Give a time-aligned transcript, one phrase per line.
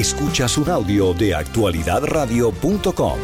[0.00, 3.18] Escuchas un audio de actualidadradio.com.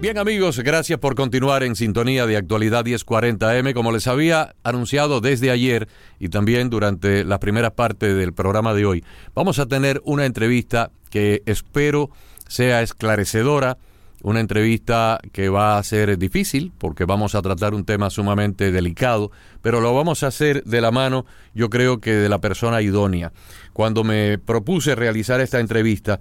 [0.00, 3.72] Bien amigos, gracias por continuar en sintonía de actualidad 1040M.
[3.72, 5.86] Como les había anunciado desde ayer
[6.18, 10.90] y también durante la primera parte del programa de hoy, vamos a tener una entrevista
[11.08, 12.10] que espero
[12.48, 13.78] sea esclarecedora,
[14.22, 19.30] una entrevista que va a ser difícil porque vamos a tratar un tema sumamente delicado,
[19.62, 21.24] pero lo vamos a hacer de la mano,
[21.54, 23.32] yo creo que de la persona idónea.
[23.72, 26.20] Cuando me propuse realizar esta entrevista,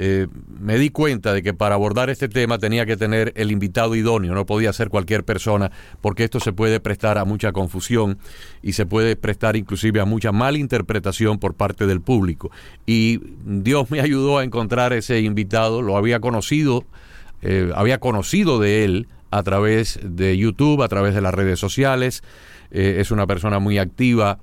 [0.00, 0.28] eh,
[0.60, 4.34] me di cuenta de que para abordar este tema tenía que tener el invitado idóneo,
[4.34, 8.18] no podía ser cualquier persona, porque esto se puede prestar a mucha confusión
[8.62, 12.50] y se puede prestar inclusive a mucha malinterpretación por parte del público.
[12.86, 16.84] Y Dios me ayudó a encontrar ese invitado, lo había conocido,
[17.42, 22.22] eh, había conocido de él a través de YouTube, a través de las redes sociales,
[22.70, 24.38] eh, es una persona muy activa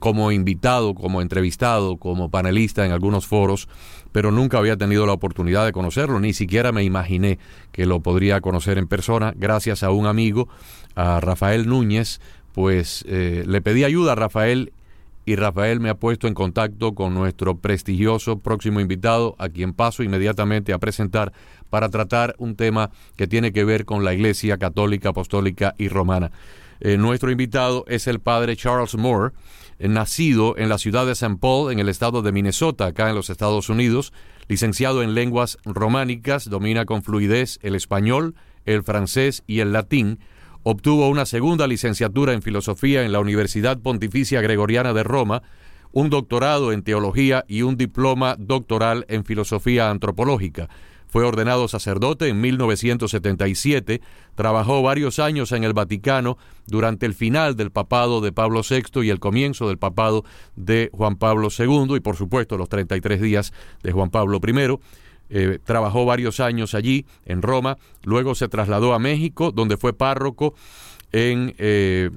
[0.00, 3.68] como invitado, como entrevistado, como panelista en algunos foros
[4.12, 7.38] pero nunca había tenido la oportunidad de conocerlo, ni siquiera me imaginé
[7.72, 10.48] que lo podría conocer en persona, gracias a un amigo,
[10.94, 12.20] a Rafael Núñez,
[12.52, 14.72] pues eh, le pedí ayuda a Rafael
[15.24, 20.02] y Rafael me ha puesto en contacto con nuestro prestigioso próximo invitado, a quien paso
[20.02, 21.32] inmediatamente a presentar
[21.70, 26.30] para tratar un tema que tiene que ver con la Iglesia Católica, Apostólica y Romana.
[26.80, 29.32] Eh, nuestro invitado es el padre Charles Moore,
[29.78, 31.36] nacido en la ciudad de St.
[31.40, 34.12] Paul, en el estado de Minnesota, acá en los Estados Unidos,
[34.48, 40.18] licenciado en lenguas románicas, domina con fluidez el español, el francés y el latín,
[40.62, 45.42] obtuvo una segunda licenciatura en filosofía en la Universidad Pontificia Gregoriana de Roma,
[45.92, 50.68] un doctorado en teología y un diploma doctoral en filosofía antropológica.
[51.08, 54.00] Fue ordenado sacerdote en 1977,
[54.34, 59.10] trabajó varios años en el Vaticano durante el final del papado de Pablo VI y
[59.10, 63.92] el comienzo del papado de Juan Pablo II y por supuesto los 33 días de
[63.92, 64.78] Juan Pablo I.
[65.30, 70.54] Eh, trabajó varios años allí en Roma, luego se trasladó a México, donde fue párroco
[71.12, 72.10] en, eh,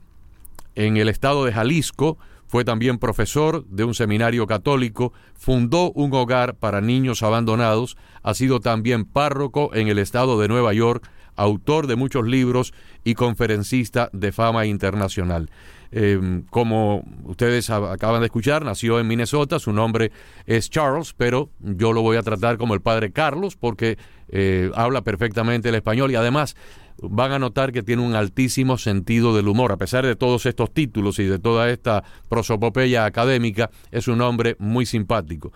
[0.76, 2.18] en el estado de Jalisco,
[2.52, 8.60] fue también profesor de un seminario católico, fundó un hogar para niños abandonados, ha sido
[8.60, 12.74] también párroco en el estado de Nueva York, autor de muchos libros
[13.06, 15.50] y conferencista de fama internacional.
[15.94, 20.12] Em, como ustedes acaban de escuchar, nació en Minnesota, su nombre
[20.46, 23.98] es Charles, pero yo lo voy a tratar como el padre Carlos porque
[24.28, 26.58] eh, habla perfectamente el español y además
[27.02, 29.72] van a notar que tiene un altísimo sentido del humor.
[29.72, 34.56] A pesar de todos estos títulos y de toda esta prosopopeya académica, es un hombre
[34.59, 35.52] muy simpático.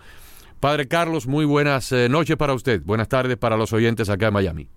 [0.60, 2.82] Padre Carlos, muy buenas eh, noches para usted.
[2.82, 4.68] Buenas tardes para los oyentes acá en Miami.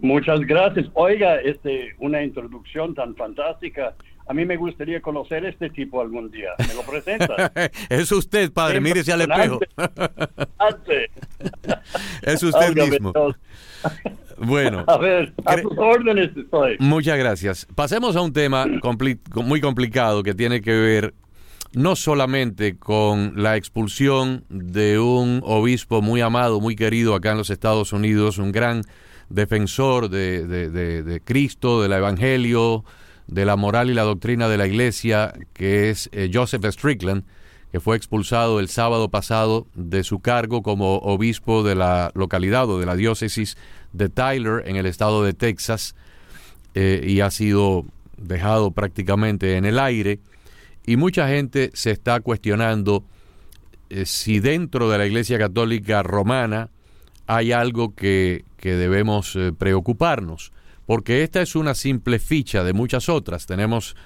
[0.00, 0.86] Muchas gracias.
[0.94, 3.94] Oiga, este, una introducción tan fantástica.
[4.26, 6.50] A mí me gustaría conocer este tipo algún día.
[6.58, 7.52] ¿Me lo presenta?
[7.88, 8.80] es usted, padre.
[8.80, 9.60] Mírese al espejo.
[12.22, 13.12] es usted mismo.
[14.44, 14.84] Bueno.
[14.88, 16.76] A ver, a sus órdenes estoy.
[16.78, 17.66] Muchas gracias.
[17.74, 18.66] Pasemos a un tema
[19.34, 21.14] muy complicado que tiene que ver
[21.74, 27.50] no solamente con la expulsión de un obispo muy amado, muy querido acá en los
[27.50, 28.82] Estados Unidos, un gran
[29.30, 32.84] defensor de, de, Cristo, del Evangelio,
[33.26, 37.24] de la moral y la doctrina de la Iglesia, que es eh, Joseph Strickland,
[37.70, 42.78] que fue expulsado el sábado pasado de su cargo como obispo de la localidad o
[42.78, 43.56] de la diócesis
[43.92, 45.94] de Tyler en el estado de Texas
[46.74, 47.84] eh, y ha sido
[48.16, 50.20] dejado prácticamente en el aire.
[50.86, 53.04] Y mucha gente se está cuestionando
[53.90, 56.70] eh, si dentro de la Iglesia Católica Romana
[57.26, 60.52] hay algo que, que debemos eh, preocuparnos,
[60.86, 63.46] porque esta es una simple ficha de muchas otras.
[63.46, 63.96] Tenemos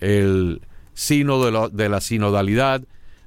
[0.00, 0.60] el
[0.94, 2.82] sino de, de la sinodalidad,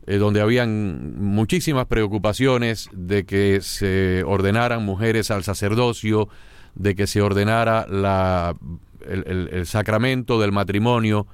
[0.09, 6.30] eh, donde habían muchísimas preocupaciones de que se ordenaran mujeres al sacerdocio,
[6.74, 8.56] de que se ordenara la,
[9.08, 11.28] el, sacramento del matrimonio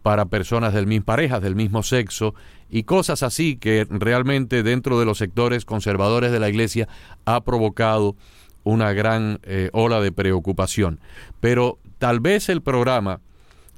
[0.00, 2.34] para personas del mismo parejas del mismo sexo
[2.70, 6.88] y cosas así que realmente dentro de los sectores conservadores de la iglesia
[7.26, 8.16] ha provocado
[8.64, 11.00] una gran eh, ola de preocupación.
[11.40, 13.20] Pero tal vez el programa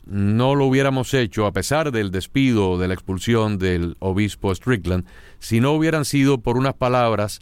[0.06, 5.06] no lo hubiéramos hecho a pesar del despido de la expulsión del obispo Strickland
[5.38, 7.40] si no hubieran sido por unas palabras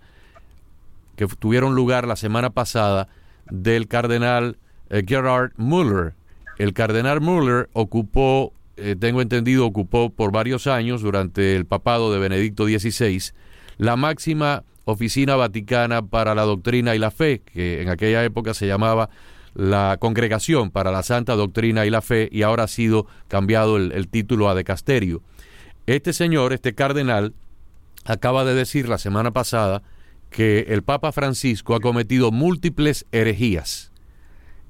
[1.16, 3.08] que tuvieron lugar la semana pasada
[3.50, 4.58] del cardenal
[4.90, 6.14] eh, Gerard Muller.
[6.58, 12.18] El cardenal Muller ocupó, eh, tengo entendido, ocupó por varios años durante el papado de
[12.18, 13.32] Benedicto XVI
[13.78, 18.66] la máxima oficina vaticana para la doctrina y la fe, que en aquella época se
[18.66, 19.10] llamaba
[19.54, 24.08] la Congregación para la Santa Doctrina y la Fe y ahora ha sido cambiado el,
[24.08, 25.22] título a Decasterio.
[25.86, 27.34] Este señor, este cardenal,
[28.04, 29.82] acaba de decir la semana pasada
[30.30, 33.92] que el Papa Francisco ha cometido múltiples herejías.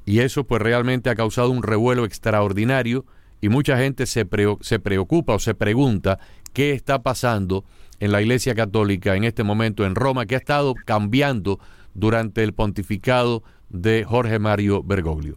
[0.05, 3.05] Y eso pues realmente ha causado un revuelo extraordinario
[3.41, 4.27] y mucha gente se,
[4.61, 6.19] se preocupa o se pregunta
[6.53, 7.65] qué está pasando
[8.01, 11.61] en la Iglesia Católica en este momento en Roma, que ha estado cambiando
[11.95, 15.37] durante el pontificado de Jorge Mario Bergoglio.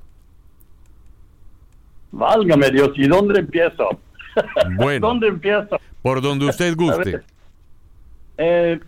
[2.12, 3.90] Válgame Dios, ¿y dónde empiezo?
[4.78, 5.78] Bueno, ¿Dónde empiezo?
[6.02, 7.22] Por donde usted guste.
[8.38, 8.80] Eh,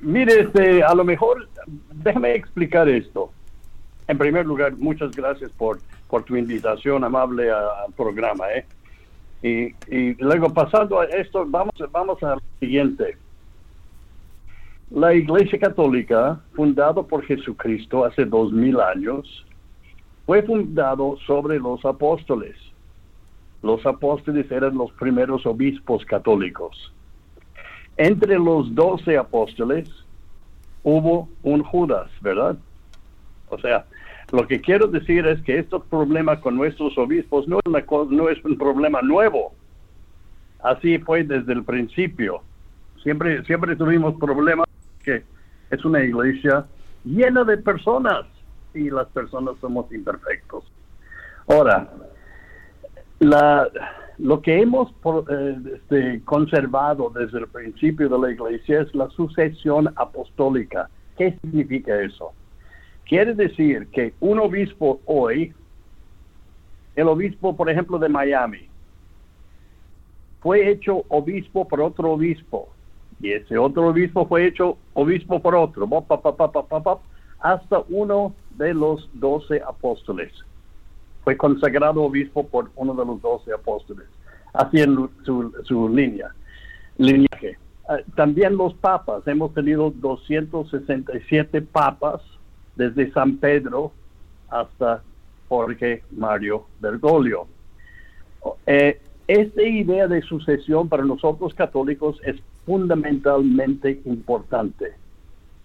[0.00, 1.48] mire, este, a lo mejor,
[1.92, 3.32] déjame explicar esto.
[4.06, 8.44] En primer lugar, muchas gracias por, por tu invitación amable al programa.
[8.52, 8.66] ¿eh?
[9.42, 13.16] Y, y, luego, pasando a esto, vamos, vamos al siguiente.
[14.90, 19.46] La Iglesia Católica, fundada por Jesucristo hace dos mil años,
[20.26, 22.56] fue fundado sobre los apóstoles.
[23.62, 26.92] Los apóstoles eran los primeros obispos católicos.
[27.96, 29.88] Entre los doce apóstoles
[30.82, 32.58] hubo un Judas, ¿verdad?
[33.48, 33.86] O sea,
[34.32, 38.44] lo que quiero decir es que estos problemas con nuestros obispos no es, no es
[38.44, 39.52] un problema nuevo.
[40.64, 42.42] Así fue desde el principio.
[43.04, 44.66] Siempre, siempre tuvimos problemas
[45.04, 45.24] que
[45.70, 46.66] es una iglesia
[47.04, 48.26] llena de personas
[48.74, 50.64] y las personas somos imperfectos.
[51.48, 51.90] Ahora,
[53.18, 53.68] la,
[54.18, 54.90] lo que hemos
[55.30, 60.88] eh, este, conservado desde el principio de la iglesia es la sucesión apostólica.
[61.16, 62.32] ¿Qué significa eso?
[63.06, 65.52] Quiere decir que un obispo hoy,
[66.94, 68.68] el obispo, por ejemplo, de Miami,
[70.40, 72.68] fue hecho obispo por otro obispo,
[73.20, 75.88] y ese otro obispo fue hecho obispo por otro,
[77.40, 80.32] hasta uno de los doce apóstoles.
[81.24, 84.06] Fue consagrado obispo por uno de los doce apóstoles,
[84.54, 86.34] así en su, su línea,
[86.96, 87.58] linaje.
[87.88, 92.22] Ah, también los papas, hemos tenido 267 papas
[92.76, 93.92] desde San Pedro
[94.48, 95.02] hasta
[95.48, 97.46] Jorge Mario Bergoglio.
[98.66, 102.36] Eh, esta idea de sucesión para nosotros católicos es
[102.70, 104.92] fundamentalmente importante.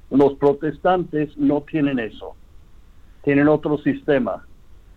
[0.10, 2.36] Los protestantes no tienen eso.
[3.24, 4.44] Tienen otro sistema.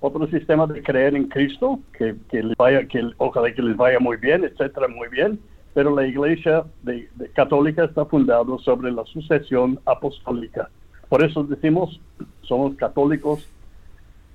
[0.01, 4.17] Otro sistema de creer en Cristo, que, les vaya, que ojalá que les vaya muy
[4.17, 5.39] bien, etcétera, muy bien.
[5.75, 10.71] Pero la iglesia de, católica está fundada sobre la sucesión apostólica.
[11.11, 12.01] Por eso decimos,
[12.41, 13.47] somos católicos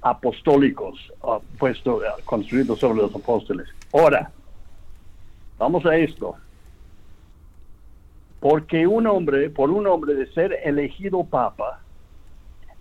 [0.03, 3.67] apostólicos, uh, puesto, uh, construidos sobre los apóstoles.
[3.91, 4.31] Ahora,
[5.57, 6.35] vamos a esto.
[8.43, 11.79] Porque un hombre, por un hombre de ser elegido papa,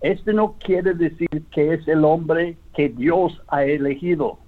[0.01, 4.39] este no quiere decir que es el hombre que Dios ha elegido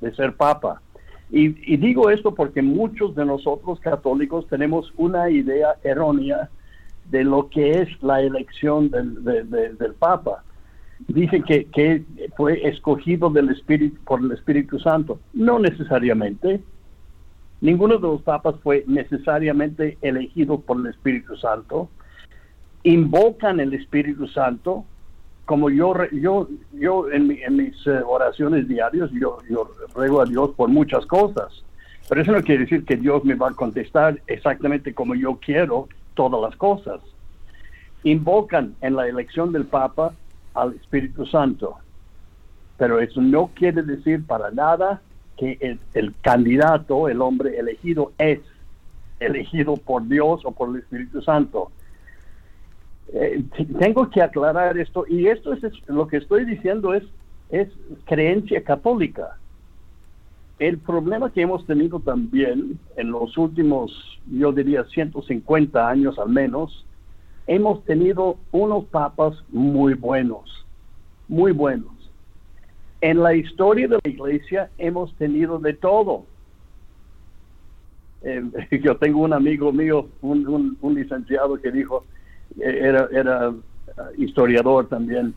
[0.00, 0.82] de ser papa.
[1.30, 6.50] Y, digo esto porque muchos de nosotros católicos tenemos una idea errónea
[7.08, 10.42] de lo que es la elección del, del papa.
[11.06, 12.02] Dice que, que,
[12.36, 15.20] fue escogido por el Espíritu Santo.
[15.34, 16.64] No necesariamente.
[17.64, 21.88] Ninguno de los papas fue necesariamente elegido por el Espíritu Santo.
[22.82, 24.84] Invocan el Espíritu Santo,
[25.46, 30.68] como yo yo yo en, mis eh, oraciones diarias yo, yo ruego a Dios por
[30.68, 31.64] muchas cosas.
[32.06, 35.88] Pero eso no quiere decir que Dios me va a contestar exactamente como yo quiero
[36.12, 37.00] todas las cosas.
[38.02, 40.12] Invocan en la elección del Papa
[40.52, 41.78] al Espíritu Santo.
[42.76, 45.00] Pero eso no quiere decir para nada
[45.36, 48.40] que el, candidato, el hombre elegido, es
[49.20, 51.70] elegido por Dios o por el Espíritu Santo.
[53.12, 53.44] Eh,
[53.78, 57.04] tengo que aclarar esto y esto es, lo que estoy diciendo es
[57.50, 57.68] es
[58.04, 59.38] creencia católica.
[60.58, 63.92] El problema que hemos tenido también en los últimos,
[64.30, 66.84] yo diría, 150 años al menos,
[67.46, 70.66] hemos tenido unos papas muy buenos,
[71.28, 71.93] muy buenos.
[73.00, 76.24] En la historia de la iglesia hemos tenido de todo.
[78.22, 78.42] Eh,
[78.82, 82.04] yo tengo un amigo mío, un, licenciado que dijo,
[82.58, 83.62] eh, era, era uh,
[84.16, 85.34] historiador también,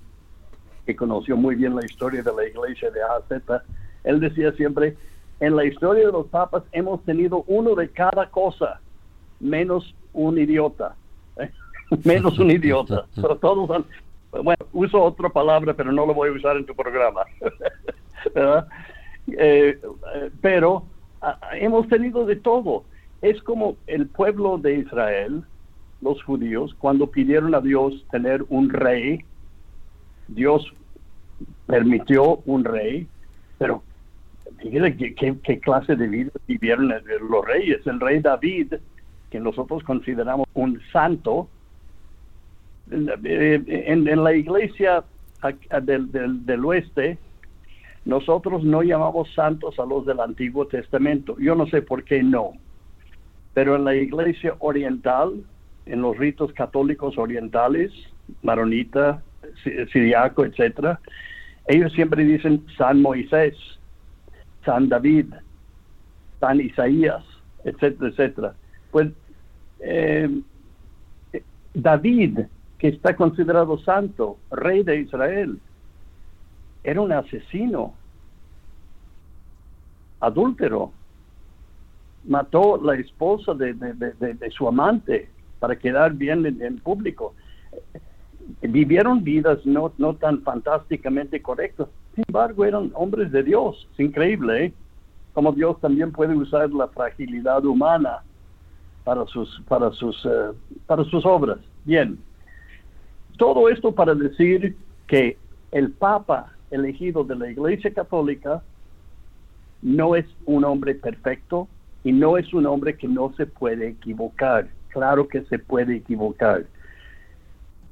[0.86, 3.64] que conoció muy bien la historia de la iglesia de AZ.
[4.04, 4.96] Él decía siempre,
[5.40, 8.80] en la historia de los papas hemos tenido uno de cada cosa,
[9.40, 10.96] menos un idiota.
[12.04, 13.06] menos un idiota.
[13.16, 13.86] Pero todos han,
[14.32, 17.22] bueno, uso otra palabra, pero no lo voy a usar en tu programa.
[19.30, 20.86] Eh, eh, pero
[21.52, 22.86] hemos tenido de todo.
[23.22, 25.44] Es como el pueblo de Israel,
[26.00, 29.26] los judíos, cuando pidieron a Dios tener un rey,
[30.30, 30.74] Dios
[31.66, 33.06] permitió un rey,
[33.58, 33.84] pero
[34.60, 37.86] fíjate qué clase de vida vivieron los reyes.
[37.86, 38.76] El rey David
[39.30, 41.50] que nosotros consideramos un santo,
[42.92, 45.04] en, la iglesia
[45.84, 46.12] del,
[46.46, 47.18] del, oeste,
[48.06, 51.38] nosotros no llamamos santos a los del Antiguo Testamento.
[51.40, 52.54] Yo no sé por qué no.
[53.54, 55.44] Pero en la iglesia oriental,
[55.86, 57.92] en los ritos católicos orientales,
[58.44, 59.22] maronita,
[59.92, 61.00] siriaco, etcétera,
[61.68, 63.56] ellos siempre dicen San Moisés,
[64.64, 65.34] San David,
[66.40, 67.24] San Isaías,
[67.64, 68.56] etcétera, etcétera.
[68.92, 69.10] Pues
[69.80, 70.30] eh,
[71.74, 72.40] David,
[72.78, 75.60] que está considerado santo, rey de Israel,
[76.84, 77.94] era un asesino,
[80.20, 80.92] adúltero,
[82.26, 85.30] mató la esposa de, su amante
[85.60, 87.34] para quedar bien en, público.
[88.62, 94.66] Vivieron vidas no, no tan fantásticamente correctas, sin embargo eran hombres de Dios, es increíble,
[94.66, 94.74] ¿eh?
[95.34, 98.24] como Dios también puede usar la fragilidad humana
[99.04, 100.52] para sus, para sus, eh,
[100.86, 101.60] para sus obras.
[101.86, 102.18] Bien,
[103.38, 104.76] todo esto para decir
[105.08, 105.38] que
[105.72, 108.62] el Papa elegido de la Iglesia Católica
[109.82, 111.68] no es un hombre perfecto
[112.04, 114.68] y no es un hombre que no se puede equivocar.
[114.90, 116.66] Claro que se puede equivocar.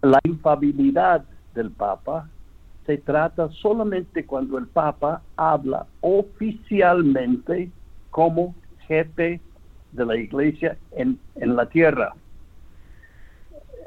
[0.01, 2.27] La infabilidad del Papa
[2.85, 7.69] se trata solamente cuando el Papa habla oficialmente
[8.11, 8.55] como
[8.87, 9.39] jefe
[9.91, 12.13] de la iglesia en, en la tierra.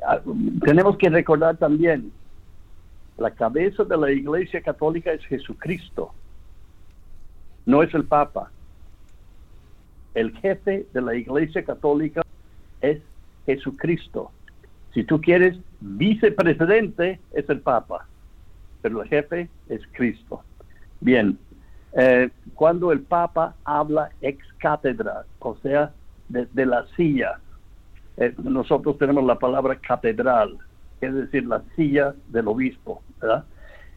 [0.06, 0.20] Ah,
[0.64, 2.12] tenemos que recordar también,
[3.16, 6.12] la cabeza de la iglesia católica es Jesucristo,
[7.66, 8.50] no es el Papa.
[10.14, 12.22] El jefe de la iglesia católica
[12.80, 13.00] es
[13.46, 14.30] Jesucristo.
[14.94, 18.06] Si tú quieres, vicepresidente es el Papa
[18.82, 20.42] pero el jefe es Cristo.
[21.00, 21.38] Bien,
[21.92, 25.92] eh, cuando el Papa habla ex cátedra, o sea,
[26.28, 27.40] de, la silla,
[28.18, 30.58] eh, nosotros tenemos la palabra catedral,
[31.00, 33.44] es decir, la silla del obispo, ¿verdad?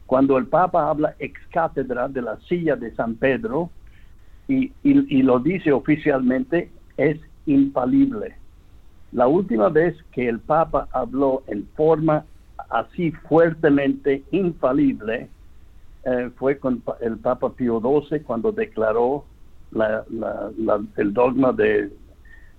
[0.05, 3.71] Cuando el Papa habla ex cátedra de la silla de San Pedro
[4.47, 4.71] y,
[5.23, 8.35] lo dice oficialmente, es infalible.
[9.11, 12.25] La última vez que el Papa habló en forma
[12.69, 15.29] así fuertemente infalible
[16.03, 19.25] eh, fue con el Papa Pío XII cuando declaró
[20.97, 21.89] el dogma de,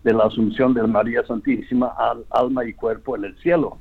[0.05, 3.79] la asunción de María Santísima al alma y cuerpo en el cielo.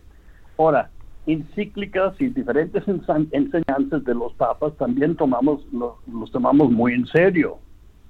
[0.57, 0.89] Ahora,
[1.25, 7.59] encíclicas y diferentes enseñanzas de los papas también tomamos los tomamos muy en serio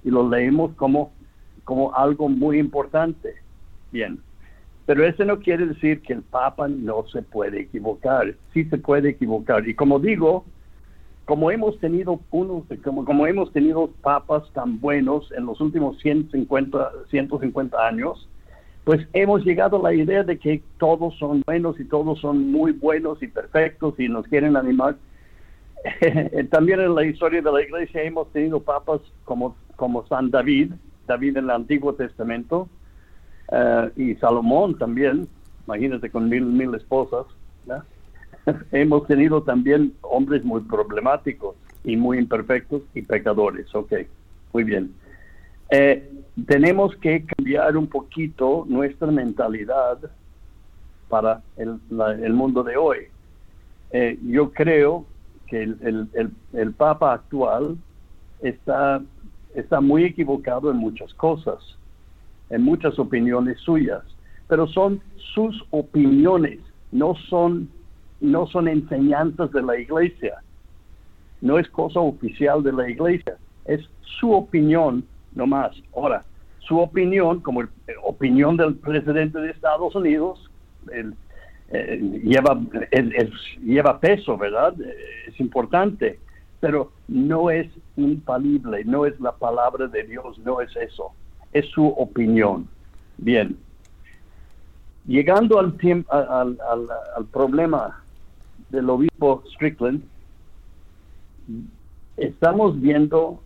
[0.04, 1.12] y los leemos como,
[1.64, 3.36] como algo muy importante.
[3.92, 4.20] Bien,
[4.86, 9.10] pero eso no quiere decir que el Papa no se puede equivocar, sí se puede
[9.10, 9.68] equivocar.
[9.68, 10.46] Y como digo,
[11.32, 17.88] como hemos tenido unos, como, hemos tenido papas tan buenos en los últimos 150, 150
[17.88, 18.28] años,
[18.84, 22.74] pues hemos llegado a la idea de que todos son buenos y todos son muy
[22.74, 24.98] buenos y perfectos y nos quieren animar.
[26.52, 30.74] También en la historia de la iglesia hemos tenido papas como, como San David,
[31.08, 32.68] David en el Antiguo Testamento,
[33.54, 35.30] eh, y Salomón también,
[35.66, 37.26] imagínate con mil, mil esposas,
[38.72, 43.94] hemos tenido también hombres muy problemáticos y muy imperfectos y pecadores, ok,
[44.54, 44.94] muy bien.
[45.70, 46.10] Eh,
[46.48, 49.98] tenemos que cambiar un poquito nuestra mentalidad
[51.08, 51.80] para el,
[52.24, 52.98] el mundo de hoy.
[53.92, 55.06] Eh, yo creo
[55.48, 57.78] que el, el, el, Papa actual
[58.42, 59.02] está,
[59.54, 61.78] está muy equivocado en muchas cosas
[62.52, 64.04] en muchas opiniones suyas,
[64.48, 65.02] pero son
[65.34, 66.60] sus opiniones,
[66.92, 67.70] no son,
[68.22, 70.36] no son enseñanzas de la iglesia,
[71.42, 73.36] no es cosa oficial de la iglesia,
[73.66, 73.82] es
[74.20, 75.72] su opinión nomás.
[75.96, 76.24] Ahora,
[76.60, 77.64] su opinión, como
[78.04, 80.50] opinión del presidente de Estados Unidos,
[80.94, 82.60] eh, lleva,
[83.64, 84.74] lleva peso, ¿verdad?
[85.28, 86.20] Es importante,
[86.60, 91.12] pero no es infalible, no es la palabra de Dios, no es eso
[91.54, 92.68] es su opinión.
[93.18, 93.58] Bien.
[95.06, 95.76] Llegando al,
[96.10, 96.58] al,
[97.16, 98.01] al, problema
[98.72, 100.02] del obispo Strickland,
[102.18, 103.42] estamos viendo,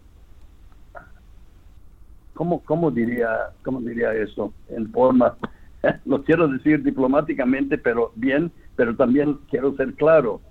[2.34, 4.54] ¿cómo, cómo, diría, cómo diría eso?
[4.70, 5.36] En forma,
[6.06, 10.42] lo quiero decir diplomáticamente, pero bien, pero también quiero ser claro.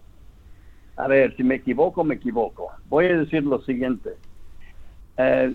[0.97, 2.69] A ver, si me equivoco, me equivoco.
[2.89, 4.11] Voy a decir lo siguiente.
[5.17, 5.55] Eh,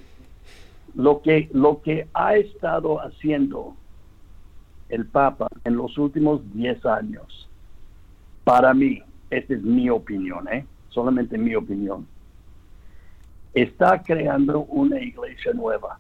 [0.95, 3.75] lo que, lo que ha estado haciendo
[4.89, 7.49] el Papa en los últimos 10 años,
[8.43, 10.65] para mí, esta es mi opinión, ¿eh?
[10.89, 12.07] solamente mi opinión,
[13.53, 15.99] está creando una iglesia nueva.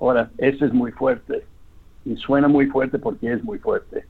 [0.00, 1.44] Ahora, eso es muy fuerte
[2.04, 4.06] y suena muy fuerte porque es muy fuerte,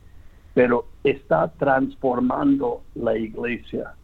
[0.54, 3.94] pero está transformando la iglesia.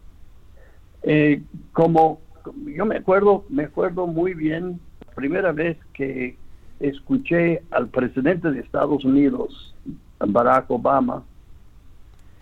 [1.03, 2.21] Eh, como
[2.65, 6.37] yo me acuerdo, me acuerdo muy bien la primera vez que
[6.81, 9.75] escuché al presidente de Estados Unidos,
[10.19, 11.25] Barack Obama,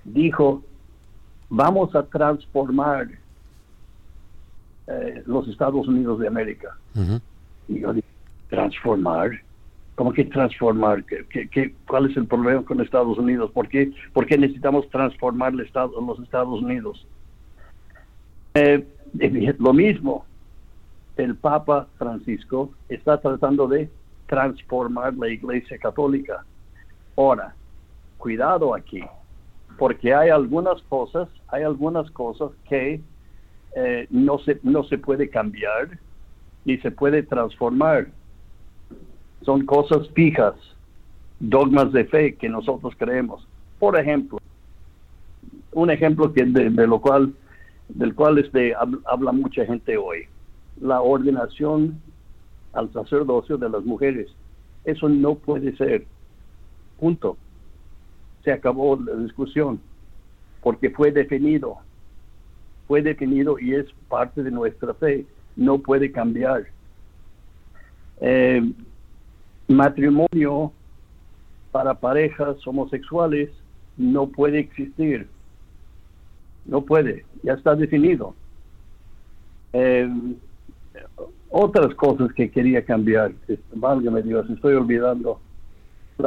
[0.05, 0.63] dijo,
[1.49, 3.09] vamos a transformar
[4.87, 6.77] eh, los Estados Unidos de América.
[7.69, 8.09] Y yo dije,
[8.49, 9.31] transformar.
[9.95, 11.05] ¿Cómo que transformar?
[11.05, 13.51] ¿Qué, cuál es el problema con Estados Unidos?
[13.53, 17.07] ¿Por qué, por qué necesitamos transformar el Estado, los Estados Unidos?
[18.55, 18.85] Eh,
[19.59, 20.27] lo mismo,
[21.17, 23.89] el Papa Francisco está tratando de
[24.27, 26.45] transformar la Iglesia Católica.
[27.17, 27.55] Ahora,
[28.19, 29.03] cuidado aquí,
[29.79, 33.01] porque hay algunas cosas, hay algunas cosas que
[33.77, 35.99] eh, no, se, no se puede cambiar
[36.65, 38.09] ni se puede transformar
[39.45, 40.55] son cosas fijas,
[41.39, 43.47] dogmas de fe que nosotros creemos.
[43.79, 44.39] Por ejemplo,
[45.73, 47.35] un ejemplo que de, lo cual
[47.89, 50.27] del cual este, habla mucha gente hoy,
[50.81, 52.01] la ordenación
[52.73, 54.29] al sacerdocio de las mujeres.
[54.85, 56.07] Eso no puede ser.
[56.99, 57.37] Punto.
[58.45, 59.81] Se acabó la discusión
[60.63, 61.77] porque fue definido.
[62.87, 65.27] Fue definido y es parte de nuestra fe.
[65.57, 66.67] No puede cambiar.
[68.21, 68.63] Eh,
[69.69, 70.73] matrimonio
[71.73, 73.51] para parejas homosexuales
[73.97, 75.29] no puede existir.
[76.65, 78.35] No puede, ya está definido.
[79.73, 80.09] Eh,
[81.51, 83.33] otras cosas que quería cambiar,
[83.75, 85.41] válgame Dios, estoy olvidando.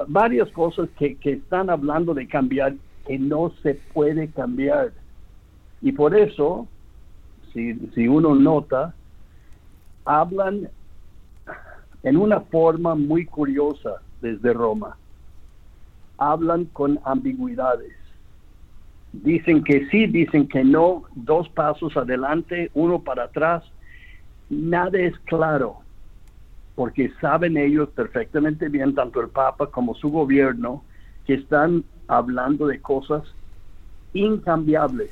[0.08, 2.76] Varias cosas que, que están hablando de cambiar
[3.06, 4.92] que no se puede cambiar.
[5.82, 6.68] Y por eso,
[7.54, 8.94] si, si uno nota,
[10.04, 10.70] hablan
[12.04, 14.98] en una forma muy curiosa desde Roma.
[16.18, 17.94] Hablan con ambigüedades.
[19.14, 23.64] Dicen que sí, dicen que no, dos pasos adelante, uno para atrás.
[24.50, 25.80] Nada es claro,
[26.78, 30.86] porque saben ellos perfectamente bien, tanto el Papa como su gobierno,
[31.26, 33.24] que están hablando de cosas
[34.14, 35.10] incambiables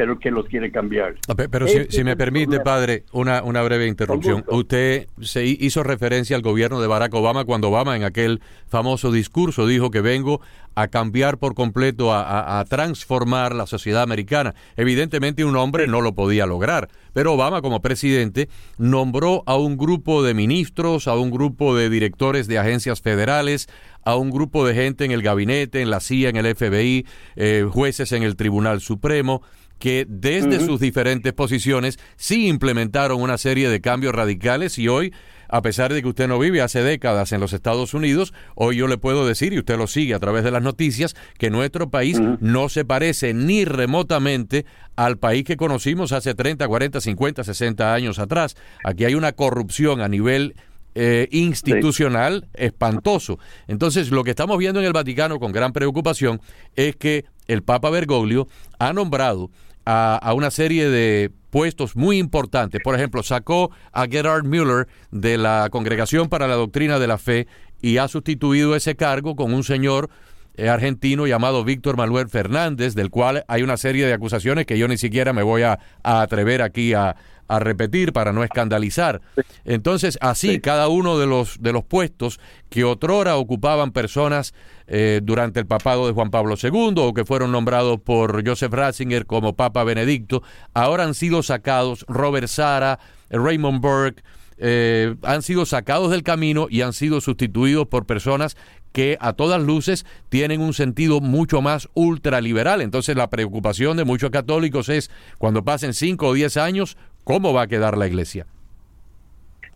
[0.00, 1.16] pero que los quiere cambiar.
[1.50, 4.46] Pero si, me permite, padre, una, una breve interrupción.
[4.48, 9.66] Usted se hizo referencia al gobierno de Barack Obama cuando Obama en aquel famoso discurso
[9.66, 10.40] dijo que vengo
[10.74, 14.54] a cambiar por completo, a, transformar la sociedad americana.
[14.78, 20.22] Evidentemente un hombre no lo podía lograr, pero Obama como presidente nombró a un grupo
[20.22, 23.68] de ministros, a un grupo de directores de agencias federales,
[24.02, 27.04] a un grupo de gente en el gabinete, en la CIA, en el FBI,
[27.36, 29.42] eh, jueces en el Tribunal Supremo,
[29.80, 35.12] que desde sus diferentes posiciones sí implementaron una serie de cambios radicales y hoy,
[35.48, 38.86] a pesar de que usted no vive hace décadas en los Estados Unidos, hoy yo
[38.86, 42.20] le puedo decir, y usted lo sigue a través de las noticias, que nuestro país
[42.40, 44.66] no se parece ni remotamente
[44.96, 48.56] al país que conocimos hace 30, 40, 50, 60 años atrás.
[48.84, 50.54] Aquí hay una corrupción a nivel
[50.94, 53.38] eh, institucional espantoso.
[53.66, 56.42] Entonces, lo que estamos viendo en el Vaticano con gran preocupación
[56.76, 58.46] es que el Papa Bergoglio
[58.78, 59.50] ha nombrado
[59.84, 62.80] a, una serie de puestos muy importantes.
[62.82, 67.46] Por ejemplo, sacó a Gerard Müller de la Congregación para la Doctrina de la Fe
[67.82, 70.10] y ha sustituido ese cargo con un señor
[70.56, 74.86] eh, argentino llamado Víctor Manuel Fernández, del cual hay una serie de acusaciones que yo
[74.88, 77.16] ni siquiera me voy a atrever aquí a,
[77.50, 79.20] a repetir para no escandalizar.
[79.64, 84.54] Entonces, así cada uno de los, de los puestos que otrora ocupaban personas
[84.86, 89.26] eh, durante el papado de Juan Pablo II o que fueron nombrados por Joseph Ratzinger
[89.26, 90.42] como Papa Benedicto,
[90.74, 94.22] ahora han sido sacados Robert Sara, Raymond Burke,
[94.62, 98.56] eh, han sido sacados del camino y han sido sustituidos por personas
[98.92, 102.80] que a todas luces tienen un sentido mucho más ultraliberal.
[102.82, 106.96] Entonces la preocupación de muchos católicos es cuando pasen 5 o 10 años,
[107.30, 108.46] cómo va a quedar la iglesia.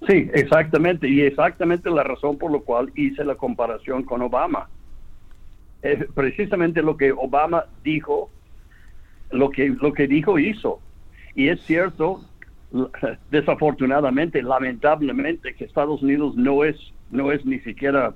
[0.08, 4.68] Sí, exactamente, y exactamente la razón por la cual hice la comparación con Obama.
[5.82, 8.30] Es precisamente lo que Obama dijo,
[9.30, 10.80] lo que, lo que dijo hizo.
[11.34, 12.20] Y es cierto,
[13.30, 16.76] desafortunadamente, lamentablemente, que Estados Unidos no es,
[17.10, 18.14] no es ni siquiera,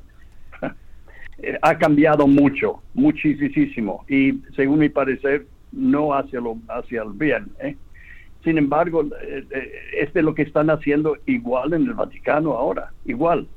[1.63, 7.51] ha cambiado mucho, muchísimo, y según mi parecer, no hacia, lo, hacia el bien.
[7.61, 7.77] ¿eh?
[8.45, 9.45] Sin embargo, eh,
[9.93, 13.49] es lo que están haciendo igual en el Vaticano ahora, igual.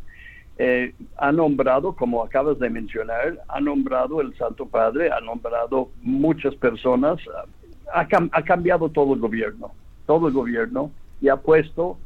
[0.58, 6.56] Eh, ha nombrado, como acabas de mencionar, ha nombrado el Santo Padre, ha nombrado muchas
[6.56, 7.20] personas,
[7.94, 9.72] ha, cambiado todo el gobierno,
[10.06, 11.98] todo el gobierno, y ha puesto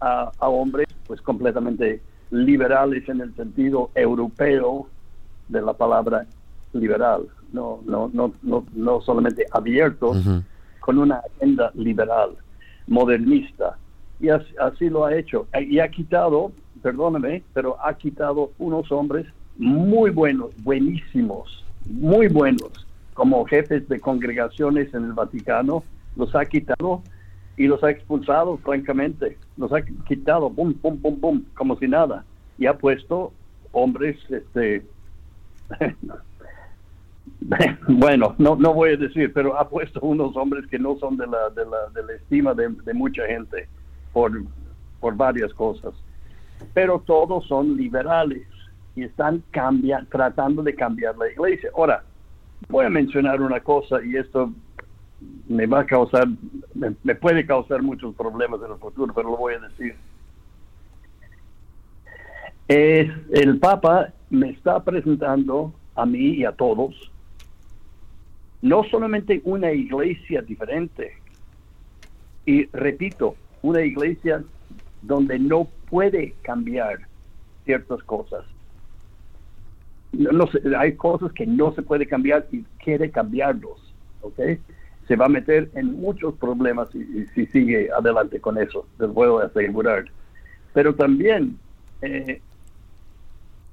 [0.00, 4.88] a, hombres pues completamente liberales en el sentido europeo
[5.48, 6.26] de la palabra
[6.72, 10.16] liberal, no, no, no, no, no solamente abiertos,
[10.90, 12.30] con una agenda liberal,
[12.88, 13.78] modernista.
[14.18, 15.46] Y así, lo ha hecho.
[15.56, 16.50] Y ha quitado,
[16.82, 19.24] perdóname, pero ha quitado unos hombres
[19.56, 25.84] muy buenos, buenísimos, muy buenos, como jefes de congregaciones en el Vaticano,
[26.16, 27.04] los ha quitado
[27.56, 29.38] y los ha expulsado, francamente.
[29.56, 32.24] Los ha quitado, pum, pum, pum, pum, como si nada.
[32.58, 33.32] Y ha puesto
[33.70, 34.84] hombres, este,
[37.88, 41.26] bueno, no, no voy a decir, pero ha puesto unos hombres que no son de
[41.26, 43.68] la, de la, de la estima de, mucha gente
[44.12, 44.32] por,
[45.00, 45.94] por varias cosas.
[46.74, 48.46] Pero todos son liberales
[48.94, 51.70] y están cambiando, tratando de cambiar la iglesia.
[51.74, 52.04] Ahora,
[52.68, 54.52] voy a mencionar una cosa y esto
[55.48, 56.26] me va a causar,
[56.74, 59.94] me, puede causar muchos problemas en el futuro, pero lo voy a decir.
[62.68, 67.10] Es, el Papa me está presentando a mí y a todos
[68.62, 71.12] no solamente una iglesia diferente,
[72.46, 74.42] y repito, una iglesia
[75.02, 77.00] donde no puede cambiar
[77.64, 78.44] ciertas cosas.
[80.12, 84.40] No, hay cosas que no se puede cambiar y quiere cambiarlos, ¿ok?
[85.06, 90.04] Se va a meter en muchos problemas si, sigue adelante con eso, les puedo asegurar.
[90.72, 91.58] Pero también
[92.02, 92.40] eh,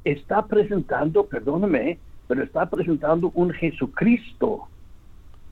[0.04, 1.98] está presentando, perdóneme,
[2.28, 4.68] pero está presentando un Jesucristo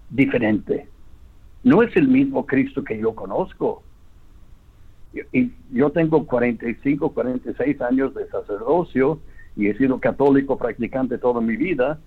[0.10, 0.88] diferente.
[1.63, 3.84] No es el mismo Cristo que yo conozco.
[5.32, 9.20] Y yo tengo 45, 46 años de sacerdocio
[9.56, 12.00] y he sido católico practicante toda mi vida.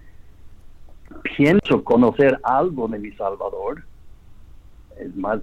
[1.37, 3.83] Pienso conocer algo de mi Salvador.
[4.99, 5.41] Es más,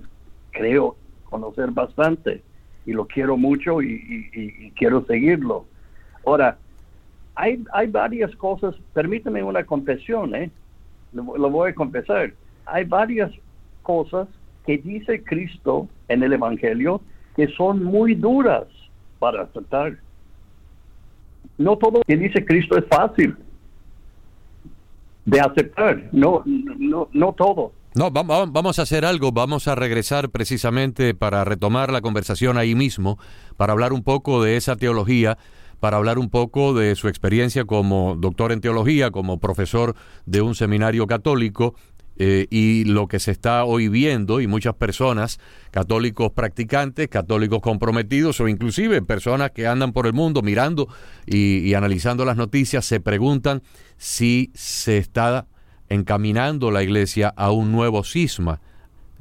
[0.52, 2.41] creo conocer bastante
[2.86, 5.65] y lo quiero mucho y, quiero seguirlo.
[6.26, 6.58] Ahora,
[7.34, 10.52] hay, hay varias cosas, permítame una confesión, ¿eh?
[11.12, 12.34] lo voy a confesar
[12.65, 13.32] hay varias
[13.84, 14.28] cosas
[14.65, 17.01] que dice Cristo en el Evangelio
[17.36, 18.65] que son muy duras
[19.19, 19.97] para aceptar.
[21.58, 23.36] No todo lo que dice Cristo es fácil
[25.25, 27.71] de aceptar, no, no, no todo.
[27.95, 33.17] No, vamos a hacer algo, vamos a regresar precisamente para retomar la conversación ahí mismo,
[33.56, 35.38] para hablar un poco de esa teología,
[35.80, 40.56] para hablar un poco de su experiencia como doctor en teología, como profesor de un
[40.56, 41.75] seminario católico
[42.17, 45.39] eh, y lo que se está hoy viendo y muchas personas,
[45.71, 50.88] católicos practicantes, católicos comprometidos o inclusive personas que andan por el mundo mirando
[51.25, 53.63] y, analizando las noticias, se preguntan
[53.97, 55.47] si se está
[55.89, 58.62] encaminando la iglesia a un nuevo cisma.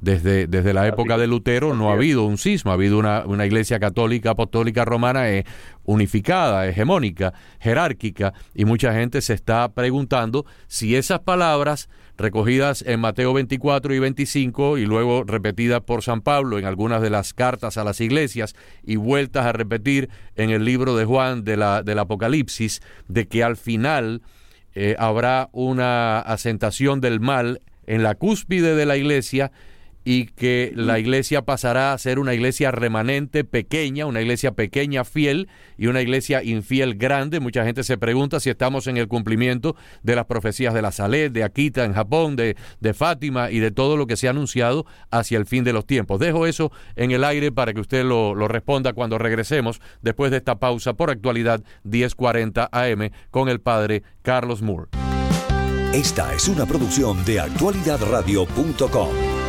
[0.05, 3.47] Desde, desde la época de Lutero no ha habido un cisma, ha habido una, una
[3.47, 5.47] iglesia católica apostólica romana eh,
[5.85, 11.89] unificada, hegemónica, jerárquica, y mucha gente se está preguntando si esas palabras
[12.19, 17.09] recogidas en Mateo 24 y 25 y luego repetidas por San Pablo en algunas de
[17.09, 21.57] las cartas a las iglesias y vueltas a repetir en el libro de Juan de
[21.57, 24.21] la, del Apocalipsis, de que al final
[24.75, 29.51] eh, habrá una asentación del mal en la cúspide de la iglesia
[30.05, 35.49] y que la iglesia pasará a ser una iglesia remanente pequeña, una iglesia pequeña fiel
[35.79, 37.41] y una iglesia infiel grande.
[37.41, 41.33] Mucha gente se pregunta si estamos en el cumplimiento de las profecías de la Salet,
[41.33, 44.85] de Akita en Japón, de, de Fátima y de todo lo que se ha anunciado
[45.11, 46.21] hacia el fin de los tiempos.
[46.21, 50.37] Dejo eso en el aire para que usted lo, lo responda cuando regresemos después de
[50.37, 54.91] esta pausa por actualidad 1040 AM con el padre Carlos Moore.
[55.95, 59.44] Esta es una producción de actualidadradio.com.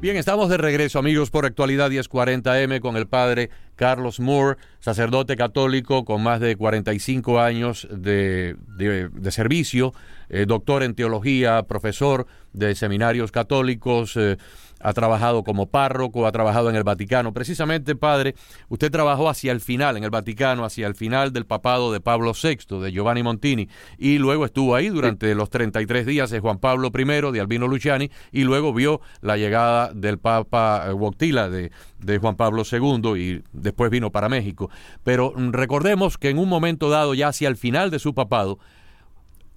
[0.00, 6.06] Bien, estamos de regreso, amigos, por actualidad 1040M con el padre Carlos Moore, sacerdote católico
[6.06, 9.92] con más de 45 años de, de, servicio,
[10.30, 14.16] eh, doctor en teología, profesor de seminarios católicos.
[14.16, 14.36] Eh,
[14.80, 17.32] ha trabajado como párroco, ha trabajado en el Vaticano.
[17.32, 18.34] Precisamente, padre,
[18.68, 22.32] usted trabajó hacia el final en el Vaticano, hacia el final del papado de Pablo
[22.32, 26.90] VI, de Giovanni Montini, y luego estuvo ahí durante los 33 días de Juan Pablo
[26.96, 32.36] I, de Albino Luciani, y luego vio la llegada del Papa Wojtyla de, de Juan
[32.36, 34.70] Pablo II y después vino para México.
[35.04, 38.58] Pero mm, recordemos que en un momento dado, ya hacia el final de su papado,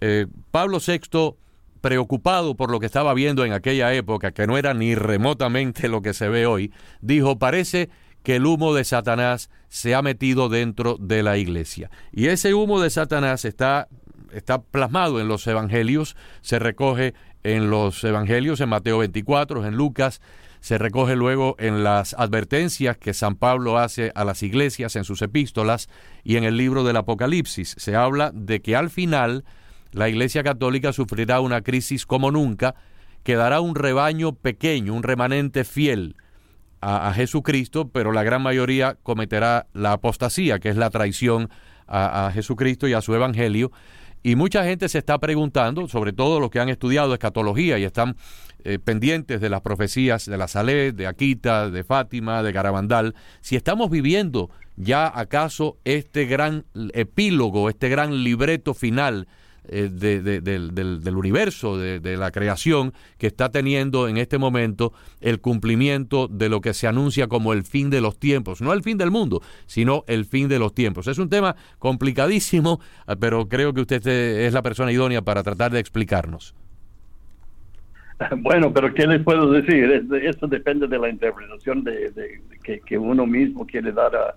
[0.05, 1.37] eh, Pablo VI
[1.79, 6.01] preocupado por lo que estaba viendo en aquella época, que no era ni remotamente lo
[6.01, 7.89] que se ve hoy, dijo, parece
[8.21, 11.89] que el humo de Satanás se ha metido dentro de la iglesia.
[12.11, 13.87] Y ese humo de Satanás está,
[14.33, 17.13] está plasmado en los evangelios, se recoge
[17.43, 20.19] en los evangelios, en Mateo 24, en Lucas,
[20.59, 25.21] se recoge luego en las advertencias que San Pablo hace a las iglesias en sus
[25.21, 25.87] epístolas
[26.25, 27.75] y en el libro del Apocalipsis.
[27.77, 29.45] Se habla de que al final
[29.93, 32.75] la Iglesia Católica sufrirá una crisis como nunca,
[33.23, 36.15] quedará un rebaño pequeño, un remanente fiel
[36.81, 41.49] a, Jesucristo, pero la gran mayoría cometerá la apostasía, que es la traición
[41.87, 43.71] a, Jesucristo y a su Evangelio.
[44.21, 48.15] Y mucha gente se está preguntando, sobre todo los que han estudiado escatología y están
[48.63, 53.55] eh, pendientes de las profecías de la Saled, de Aquita, de Fátima, de Garabandal, si
[53.55, 59.27] estamos viviendo ya acaso este gran epílogo, este gran libreto final
[59.65, 66.49] eh, del, universo, de, la creación, que está teniendo en este momento el cumplimiento de
[66.49, 68.61] lo que se anuncia como el fin de los tiempos.
[68.61, 71.07] No el fin del mundo, sino el fin de los tiempos.
[71.07, 75.71] Es un tema complicadísimo, eh, pero creo que usted es la persona idónea para tratar
[75.71, 76.55] de explicarnos.
[78.37, 80.07] Bueno, pero ¿qué les puedo decir?
[80.23, 84.35] Eso depende de la interpretación de, que, uno mismo quiere dar a,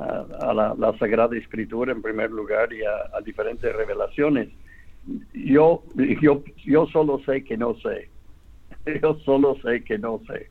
[0.00, 4.48] a, la, Sagrada Escritura en primer lugar y a, diferentes revelaciones.
[5.34, 5.82] Yo,
[6.20, 8.08] yo, yo solo sé que no sé.
[9.02, 10.48] Yo solo sé que no sé.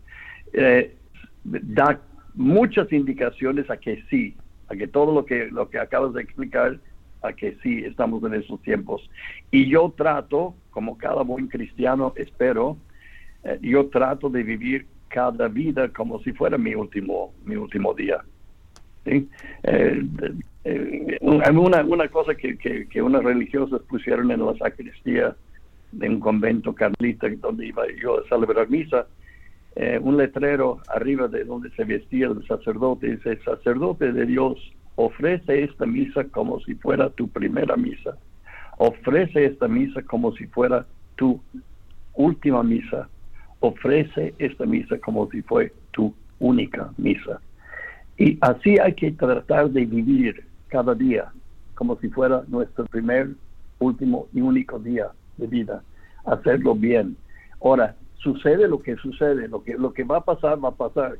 [0.53, 0.95] Eh,
[1.43, 1.99] da
[2.35, 4.35] muchas indicaciones a que sí,
[4.67, 6.79] a que todo lo que, lo que acabas de explicar,
[7.21, 9.09] a que sí estamos en esos tiempos.
[9.51, 12.77] Y yo trato, como cada buen cristiano espero,
[13.43, 18.23] eh, yo trato de vivir cada vida como si fuera mi último, mi último día.
[19.09, 19.29] ¿Sí?
[19.63, 20.03] Eh,
[20.65, 25.35] eh, una, cosa que, que, unas religiosas pusieron en la sacristía
[25.91, 29.07] de un convento carlita donde iba yo a celebrar misa,
[29.75, 34.57] eh, un letrero arriba de donde se vestía el sacerdote, dice, sacerdote de Dios,
[34.95, 38.17] ofrece esta misa como si fuera tu primera misa,
[38.77, 41.41] ofrece esta misa como si fuera tu
[42.13, 43.07] última misa,
[43.61, 47.39] ofrece esta misa como si fue tu única misa.
[48.19, 51.31] Y así hay que tratar de vivir cada día
[51.73, 53.29] como si fuera nuestro primer,
[53.79, 55.81] último y único día de vida.
[56.25, 57.15] Hacerlo bien.
[57.63, 61.15] Ahora, sucede lo que sucede, lo que, lo que va a pasar, va a pasar.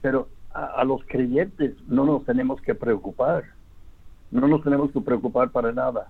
[0.00, 3.42] Pero a, los creyentes no nos tenemos que preocupar.
[4.30, 6.08] No nos tenemos que preocupar para nada.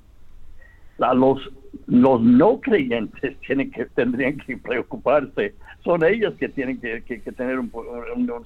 [1.00, 1.40] A los,
[1.86, 5.54] los no creyentes tienen que, tendrían que preocuparse.
[5.82, 7.00] Son ellos que tienen que,
[7.34, 7.70] tener un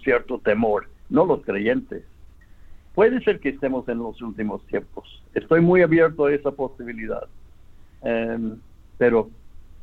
[0.04, 2.04] cierto temor no los creyentes.
[2.94, 5.22] Puede ser que estemos en los últimos tiempos.
[5.34, 7.24] Estoy muy abierto a esa posibilidad.
[8.02, 8.56] Em,
[8.98, 9.30] pero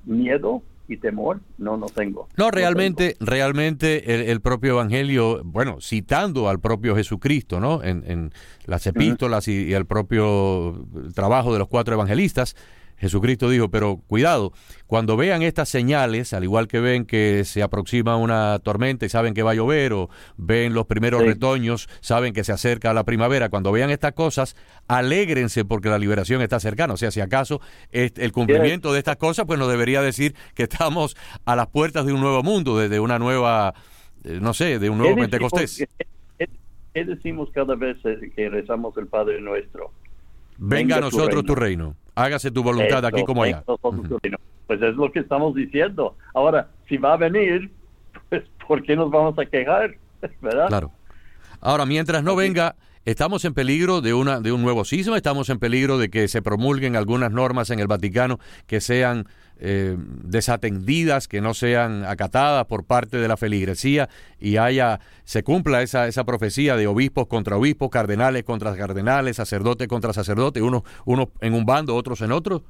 [0.06, 2.28] miedo y temor no no tengo.
[2.38, 7.84] No, realmente, realmente el, propio Evangelio, bueno, citando al propio Jesucristo, ¿no?
[7.84, 8.32] En,
[8.66, 12.56] las epístolas y, y, el propio trabajo de los cuatro evangelistas,
[12.98, 14.54] Jesucristo dijo, pero cuidado,
[14.88, 19.34] cuando vean estas señales, al igual que ven que se aproxima una tormenta y saben
[19.34, 23.50] que va a llover, o ven los primeros retoños, saben que se acerca la primavera,
[23.50, 24.56] cuando vean estas cosas,
[24.88, 26.94] alégrense porque la liberación está cercana.
[26.94, 31.16] O sea, si acaso el cumplimiento de estas cosas, pues nos debería decir que estamos
[31.46, 33.74] a las puertas de un nuevo mundo, de, una nueva,
[34.24, 35.86] eh, no sé, de un nuevo Pentecostés.
[36.94, 39.92] ¿Qué decimos cada vez eh, que rezamos el Padre Nuestro?
[40.58, 41.96] Venga, a nosotros tu reino.
[42.16, 43.64] Hágase tu voluntad aquí como allá.
[44.68, 46.16] Pues es lo que estamos diciendo.
[46.34, 47.72] Ahora, si va a venir,
[48.30, 49.96] pues ¿por qué nos vamos a quejar?
[50.42, 50.68] ¿Verdad?
[50.68, 50.92] Claro.
[51.60, 55.16] Ahora, mientras no venga, ¿estamos en peligro de, una, de un nuevo sismo?
[55.16, 59.28] ¿Estamos en peligro de que se promulguen algunas normas en el Vaticano que sean
[59.60, 65.82] eh, desatendidas, que no sean acatadas por parte de la feligresía y haya se cumpla
[65.82, 71.30] esa, esa profecía de obispos contra obispos, cardenales contra cardenales, sacerdotes contra sacerdotes, unos uno
[71.40, 72.64] en un bando, otros en otro?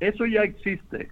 [0.00, 1.10] Eso ya existe.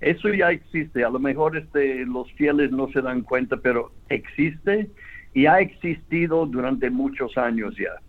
[0.00, 1.02] Eso ya existe.
[1.02, 4.90] A lo mejor este, los fieles no se dan cuenta, pero existe
[5.34, 8.00] y ha existido durante muchos años ya.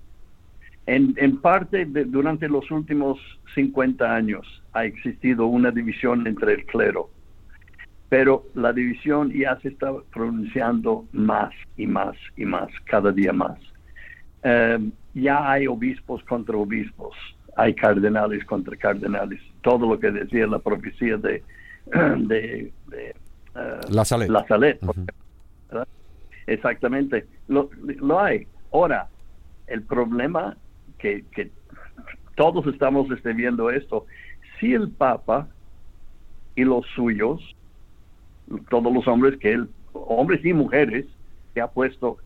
[0.85, 3.19] En, en parte, durante los últimos
[3.55, 7.09] 50 años ha existido una división entre el clero,
[8.09, 13.57] pero la división ya se está pronunciando más y más y más, cada día más.
[14.43, 14.77] Eh,
[15.15, 17.15] ya hay obispos contra obispos,
[17.55, 21.41] hay cardenales contra cardenales, todo lo que decía la profecía de,
[22.17, 23.13] de, eh,
[23.89, 24.29] la Salet.
[24.29, 24.45] La
[26.47, 27.69] Exactamente, lo,
[28.19, 28.47] hay.
[28.71, 29.09] Ahora,
[29.67, 30.55] el problema
[30.97, 31.23] que,
[32.35, 34.05] todos estamos este, viendo esto.
[34.59, 35.47] Si el Papa
[36.55, 37.55] y los suyos,
[38.69, 41.05] todos los hombres que él, hombres y mujeres
[41.53, 42.17] que ha puesto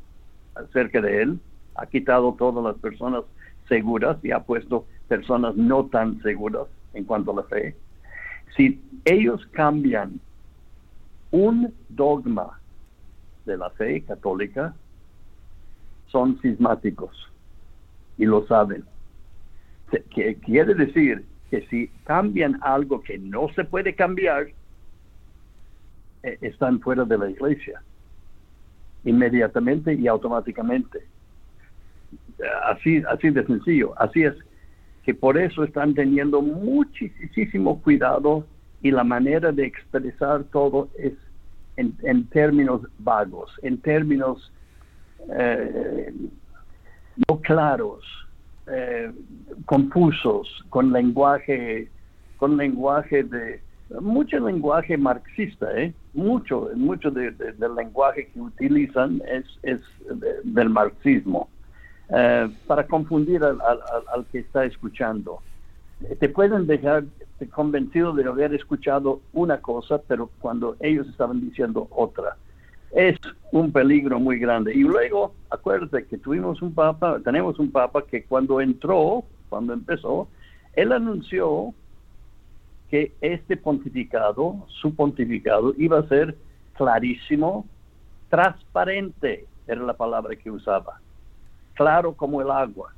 [0.73, 1.39] cerca de él,
[1.75, 3.23] ha quitado todas las personas
[3.67, 7.75] seguras y ha puesto personas no tan seguras en cuanto a la fe.
[8.58, 10.19] Si ellos cambian
[11.32, 12.59] un dogma
[13.49, 14.75] de la fe católica
[16.07, 17.12] son cismáticos
[18.17, 18.83] y lo saben.
[20.12, 24.49] Que quiere decir que si cambian algo que no se puede cambiar,
[26.21, 27.81] eh, están fuera de la iglesia
[29.03, 30.99] inmediatamente y automáticamente.
[32.65, 33.93] Así, así de sencillo.
[33.97, 34.35] Así es
[35.03, 38.45] que por eso están teniendo muchísimo cuidado
[38.81, 41.13] y la manera de expresar todo es
[41.79, 44.51] en, términos vagos, en términos
[45.37, 46.13] eh,
[47.27, 48.03] no claros,
[48.71, 49.11] eh,
[49.65, 51.89] confusos, con lenguaje,
[52.37, 53.61] con lenguaje de
[54.01, 55.93] mucho lenguaje marxista, ¿eh?
[56.13, 57.35] mucho, mucho del
[57.75, 59.79] lenguaje que utilizan es, es
[60.43, 61.49] del marxismo,
[62.09, 65.39] eh, para confundir al, al, que está escuchando.
[66.19, 67.03] Te pueden dejar
[67.47, 72.35] convencido de haber escuchado una cosa, pero cuando ellos estaban diciendo otra.
[72.91, 73.17] Es
[73.51, 74.73] un peligro muy grande.
[74.73, 80.27] Y luego, acuérdate que tuvimos un papa, tenemos un papa que cuando entró, cuando empezó,
[80.73, 81.73] él anunció
[82.89, 86.35] que este pontificado, su pontificado, iba a ser
[86.73, 87.67] clarísimo,
[88.29, 90.99] transparente, era la palabra que usaba,
[91.75, 92.93] claro como el agua.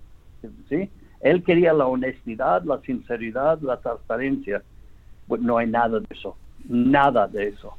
[0.69, 0.89] ¿sí?
[1.21, 4.63] Él quería la honestidad, la sinceridad, la transparencia.
[5.27, 6.35] Pues no hay nada de eso,
[6.67, 7.73] nada de eso.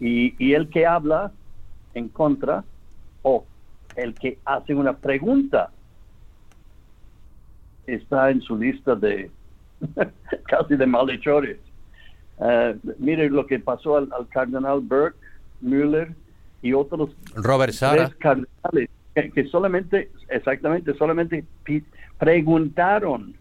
[0.00, 1.32] Y, y el que habla
[1.94, 2.64] en contra
[3.22, 3.44] o
[3.96, 5.70] el que hace una pregunta
[7.86, 9.30] está en su lista de
[10.46, 11.58] casi de malhechores.
[12.38, 15.16] Uh, mire lo que pasó al, cardenal Burke,
[15.60, 16.12] Müller
[16.62, 18.10] y otros Robert Sara.
[18.18, 21.44] cardenales que, solamente, exactamente, solamente
[22.18, 23.34] preguntaron.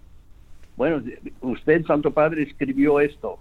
[0.75, 1.03] Bueno,
[1.41, 3.39] usted, Santo Padre, escribió esto.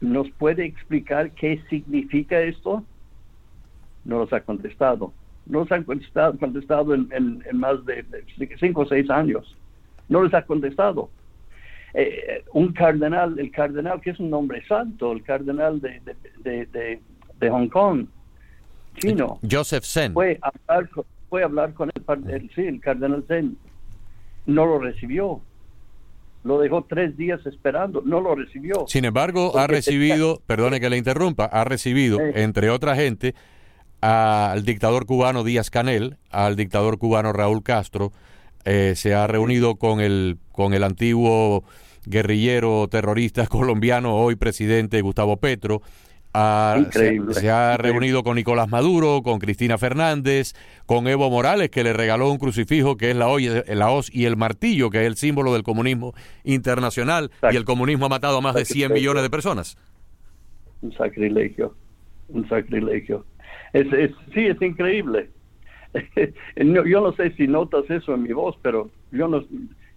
[0.00, 2.84] ¿Nos puede explicar qué significa esto?
[4.04, 5.12] No nos ha contestado.
[5.46, 8.04] No nos han contestado, contestado en, en, más de
[8.58, 9.56] cinco o seis años.
[10.08, 11.10] No les ha contestado.
[11.96, 16.00] Eh, un cardenal, el cardenal que es un nombre santo, el cardenal de,
[16.40, 17.00] de,
[17.38, 18.06] de, Hong Kong,
[18.96, 19.38] chino.
[19.48, 20.12] Joseph Sen.
[20.12, 20.90] Fue a hablar,
[21.34, 21.90] fue a hablar con
[22.28, 23.56] el, sí, el cardenal Sen.
[24.46, 25.40] No lo recibió.
[26.44, 28.84] Lo dejó tres días esperando, no lo recibió.
[28.86, 33.34] Sin embargo, ha recibido, perdone que le interrumpa, ha recibido, entre otra gente,
[34.00, 38.12] al dictador cubano Díaz Canel, al dictador cubano Raúl Castro,
[38.64, 41.64] eh, se ha reunido con el, con el antiguo
[42.06, 45.82] guerrillero terrorista colombiano, hoy presidente Gustavo Petro.
[46.90, 52.30] Se, ha reunido con Nicolás Maduro, con Cristina Fernández, con Evo Morales, que le regaló
[52.30, 53.28] un crucifijo que es la,
[53.68, 58.06] la hoz y el martillo, que es el símbolo del comunismo internacional, y el comunismo
[58.06, 59.78] ha matado a más de 100 millones de personas.
[60.82, 61.74] Un sacrilegio,
[62.28, 63.24] un sacrilegio.
[63.72, 65.30] Es, es, sí, es increíble.
[66.56, 69.44] yo no sé si notas eso en mi voz, pero yo no,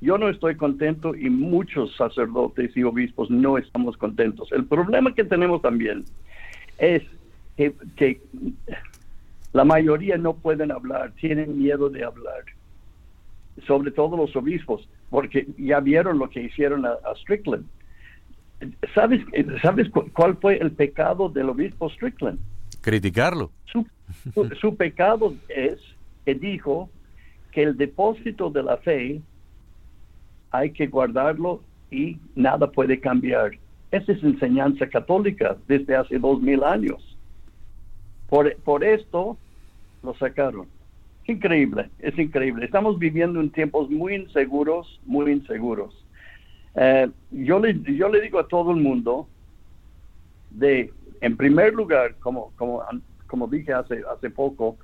[0.01, 4.51] yo no estoy contento y muchos sacerdotes y obispos no estamos contentos.
[4.51, 6.05] El problema que tenemos también
[6.77, 7.03] es
[7.55, 8.21] que, que
[9.53, 12.43] la mayoría no pueden hablar, tienen miedo de hablar,
[13.65, 17.65] sobre todo los obispos, porque ya vieron lo que hicieron a, Strickland.
[18.93, 19.21] ¿Sabes,
[19.61, 22.39] ¿Sabes cuál fue el pecado del obispo Strickland?
[22.81, 23.51] Criticarlo.
[24.61, 25.79] Su, pecado es
[26.25, 26.89] que dijo
[27.51, 29.21] que el depósito de la fe
[30.51, 33.51] hay que guardarlo y nada puede cambiar.
[33.91, 37.17] Esa es enseñanza católica desde hace dos mil años.
[38.29, 39.37] Por, por esto
[40.03, 40.67] lo sacaron.
[41.25, 42.65] Increíble, es increíble.
[42.65, 46.05] Estamos viviendo en tiempos muy inseguros, muy inseguros.
[46.75, 49.27] Eh, yo, le, yo le digo a todo el mundo
[50.51, 52.83] de, en primer lugar, como, como
[53.27, 54.77] como dije hace, hace poco,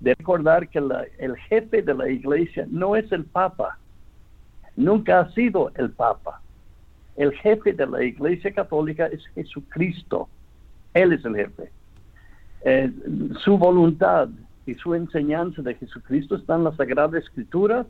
[0.00, 0.80] de recordar que
[1.18, 3.78] el jefe de la iglesia no es el Papa,
[4.76, 6.40] nunca ha sido el Papa.
[7.16, 10.28] El jefe de la iglesia católica es Jesucristo,
[10.94, 11.70] Él es el jefe.
[12.64, 12.90] Eh,
[13.44, 14.28] su voluntad
[14.66, 17.86] y su enseñanza de Jesucristo está en la Sagrada Escritura,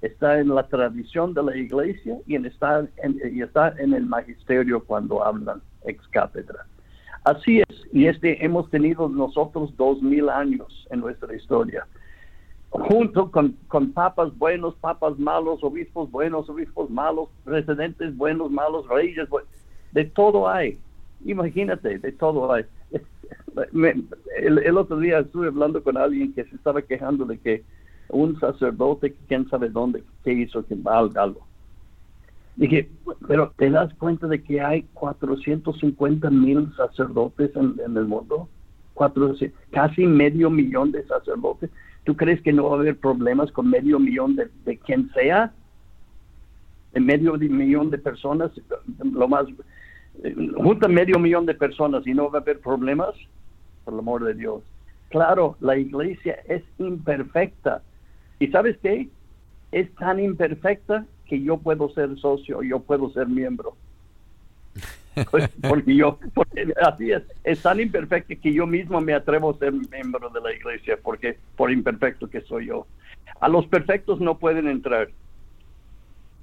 [0.00, 4.84] está en la tradición de la iglesia y, está, en, y está en el magisterio
[4.84, 6.66] cuando hablan ex cátedra.
[7.24, 11.86] Así es, y este hemos tenido nosotros dos mil años en nuestra historia,
[12.72, 19.28] junto con, con papas buenos, papas malos, obispos buenos, obispos malos, presidentes buenos, malos, reyes,
[19.92, 20.78] de todo hay.
[21.24, 22.64] Imagínate, de todo hay.
[24.38, 27.62] el, otro día estuve hablando con alguien que se estaba quejando de que
[28.08, 31.46] un sacerdote, quién sabe dónde, qué hizo, que algo.
[32.56, 32.88] Dije,
[33.28, 38.48] pero ¿te das cuenta de que hay 450 mil sacerdotes en, el mundo?
[38.94, 39.34] Cuatro,
[39.70, 41.70] casi medio millón de sacerdotes.
[42.04, 45.52] ¿Tú crees que no va a haber problemas con medio millón de, quien sea?
[46.92, 48.50] De medio millón de personas,
[49.02, 49.46] lo más,
[50.56, 53.14] junta medio millón de personas y no va a haber problemas,
[53.84, 54.62] por el amor de Dios.
[55.08, 57.82] Claro, la iglesia es imperfecta.
[58.38, 59.08] ¿Y sabes qué?
[59.70, 63.76] Es tan imperfecta que yo puedo ser socio, yo puedo ser miembro.
[65.30, 66.18] Pues, porque yo,
[66.82, 70.52] así es, es tan imperfecto que yo mismo me atrevo a ser miembro de la
[70.52, 72.86] iglesia, porque por imperfecto que soy yo.
[73.40, 75.08] A los perfectos no pueden entrar.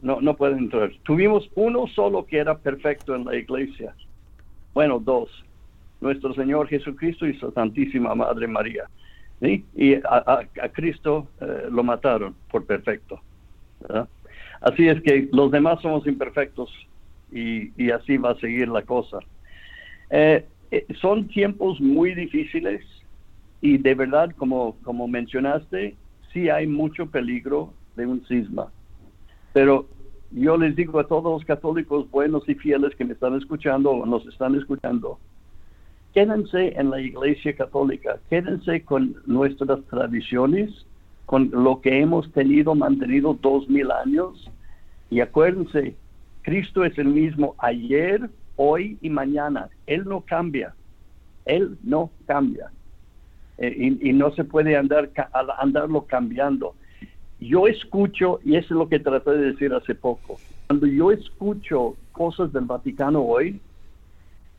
[0.01, 0.91] No, no pueden entrar.
[1.03, 3.93] Tuvimos uno solo que era perfecto en la iglesia.
[4.73, 5.29] Bueno, dos.
[5.99, 8.85] Nuestro Señor Jesucristo y su Santísima Madre María.
[9.41, 10.41] Y a,
[10.73, 13.19] Cristo eh, lo mataron por perfecto.
[14.61, 16.69] Así es que los demás somos imperfectos
[17.31, 19.19] y, así va a seguir la cosa.
[20.09, 22.81] Eh, eh, son tiempos muy difíciles
[23.61, 25.95] y de verdad, como, como mencionaste,
[26.33, 28.71] sí hay mucho peligro de un cisma.
[29.53, 29.87] Pero
[30.31, 34.05] yo les digo a todos los católicos buenos y fieles que me están escuchando o
[34.05, 35.19] nos están escuchando,
[36.13, 40.85] quédense en la iglesia católica, quédense con nuestras tradiciones,
[41.25, 44.49] con lo que hemos tenido, mantenido dos mil años,
[45.09, 45.95] y acuérdense,
[46.41, 49.69] Cristo es el mismo ayer, hoy y mañana.
[49.87, 50.73] Él no cambia.
[51.45, 52.71] Él no cambia.
[53.57, 55.09] Eh, y, no se puede andar
[55.57, 56.75] andarlo cambiando.
[57.39, 61.95] Yo escucho, y eso es lo que traté de decir hace poco, cuando yo escucho
[62.11, 63.59] cosas del Vaticano hoy,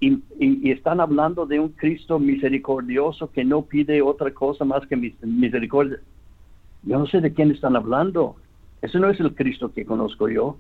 [0.01, 4.97] y, y, están hablando de un Cristo misericordioso que no pide otra cosa más que
[4.97, 6.01] misericordia.
[6.83, 8.37] Yo no sé de quién están hablando.
[8.81, 10.57] Ese no es el Cristo que conozco yo.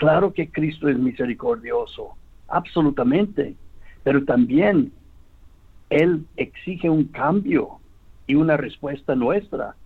[0.00, 2.16] Claro que Cristo es misericordioso,
[2.48, 3.54] absolutamente,
[4.02, 4.90] pero también
[5.90, 7.80] Él exige un cambio
[8.26, 9.76] y una respuesta nuestra.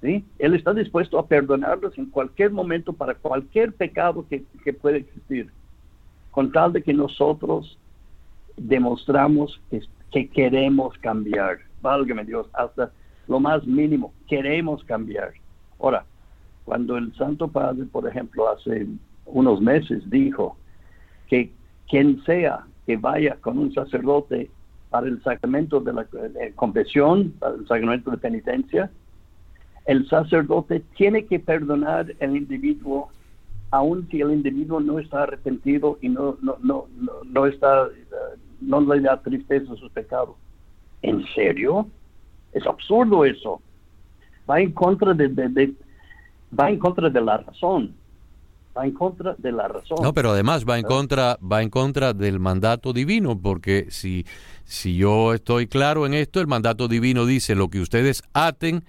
[0.00, 0.24] ¿sí?
[0.38, 5.50] Él está dispuesto a perdonarlos en cualquier momento para cualquier pecado que, que pueda existir,
[6.30, 7.76] con tal de que nosotros
[8.56, 11.58] demostramos que, que queremos cambiar.
[11.82, 12.90] Válgame Dios, hasta
[13.28, 15.34] lo más mínimo, queremos cambiar.
[15.78, 16.06] Ahora,
[16.64, 18.86] cuando el Santo Padre, por ejemplo, hace
[19.32, 20.56] unos meses dijo
[21.28, 21.50] que
[21.88, 24.50] quien sea que vaya con un sacerdote
[24.90, 28.90] para el sacramento de la eh, confesión, para el sacramento de penitencia,
[29.86, 33.10] el sacerdote tiene que perdonar al individuo
[33.70, 36.86] aun si el individuo no está arrepentido y no no no
[37.24, 40.36] no, está eh, no le da tristeza a sus pecados.
[41.02, 41.86] ¿En serio?
[42.52, 43.60] Es absurdo eso.
[44.48, 45.28] Va en contra de
[46.58, 47.94] va en contra de la razón.
[48.76, 49.98] Va en contra de la razón.
[50.02, 54.24] No, pero además va en contra, va en contra del mandato divino, porque si,
[54.64, 58.84] si yo estoy claro en esto, el mandato divino dice lo que ustedes aten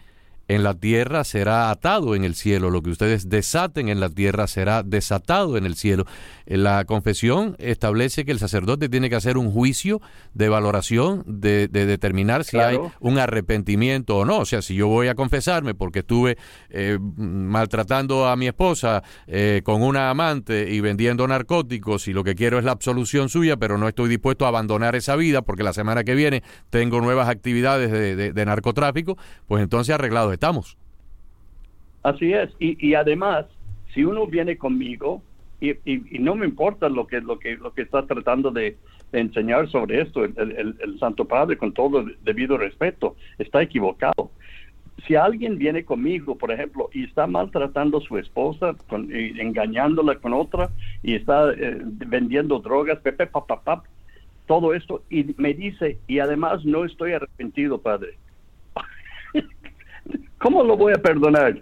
[0.51, 4.47] en la tierra será atado en el cielo, lo que ustedes desaten en la tierra
[4.47, 6.05] será desatado en el cielo.
[6.45, 10.01] La confesión establece que el sacerdote tiene que hacer un juicio
[10.33, 14.39] de valoración, de, determinar si hay un arrepentimiento o no.
[14.39, 16.37] O sea, si yo voy a confesarme porque estuve
[16.69, 22.35] eh, maltratando a mi esposa eh, con una amante y vendiendo narcóticos y lo que
[22.35, 25.71] quiero es la absolución suya, pero no estoy dispuesto a abandonar esa vida porque la
[25.71, 30.33] semana que viene tengo nuevas actividades de, de narcotráfico, pues entonces arreglado
[32.03, 33.45] Así es, y, además,
[33.93, 35.21] si uno viene conmigo,
[35.59, 35.75] y,
[36.19, 38.77] no me importa lo que, lo que, lo que está tratando de,
[39.13, 44.31] enseñar sobre esto, el, Santo Padre, con todo debido respeto, está equivocado.
[45.05, 50.33] Si alguien viene conmigo, por ejemplo, y está maltratando a su esposa, con, engañándola con
[50.33, 50.69] otra,
[51.03, 53.83] y está eh, vendiendo drogas, pepe, papá,
[54.47, 58.17] todo esto, y me dice, y además no estoy arrepentido, Padre.
[60.37, 61.61] ¿Cómo lo voy a perdonar?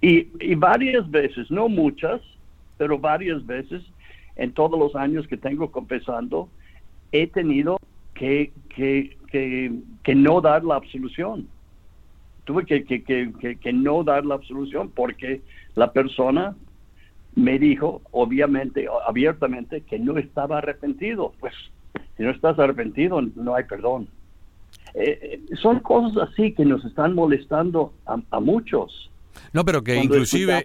[0.00, 2.20] Y, varias veces, no muchas,
[2.76, 3.82] pero varias veces
[4.36, 6.48] en todos los años que tengo confesando,
[7.12, 7.78] he tenido
[8.14, 8.52] que,
[10.14, 11.48] no dar la absolución.
[12.44, 15.40] Tuve que, que, no dar la absolución porque
[15.74, 16.54] la persona
[17.34, 21.32] me dijo, obviamente, abiertamente, que no estaba arrepentido.
[21.40, 21.54] Pues
[22.16, 24.08] si no estás arrepentido, no hay perdón.
[24.98, 29.10] Eh, son cosas así que nos están molestando a, muchos.
[29.52, 30.64] No, pero que inclusive,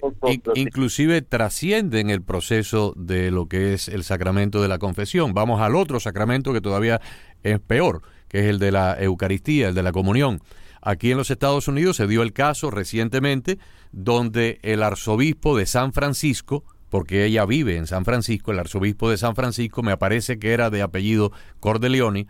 [0.56, 5.34] inclusive trascienden el proceso de lo que es el sacramento de la confesión.
[5.34, 7.02] Vamos al otro sacramento que todavía
[7.44, 10.40] es peor, que es el de la Eucaristía, el de la comunión.
[10.82, 13.60] Aquí en los Estados Unidos se dio el caso recientemente
[13.92, 19.18] donde el arzobispo de San Francisco porque ella vive en San Francisco, el arzobispo de
[19.18, 22.28] San Francisco, me parece que era de apellido Cordeleoni,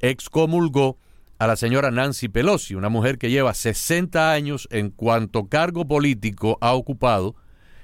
[0.00, 0.98] excomulgó
[1.40, 6.58] a la señora Nancy Pelosi, una mujer que lleva 60 años en cuanto cargo político
[6.60, 7.34] ha ocupado,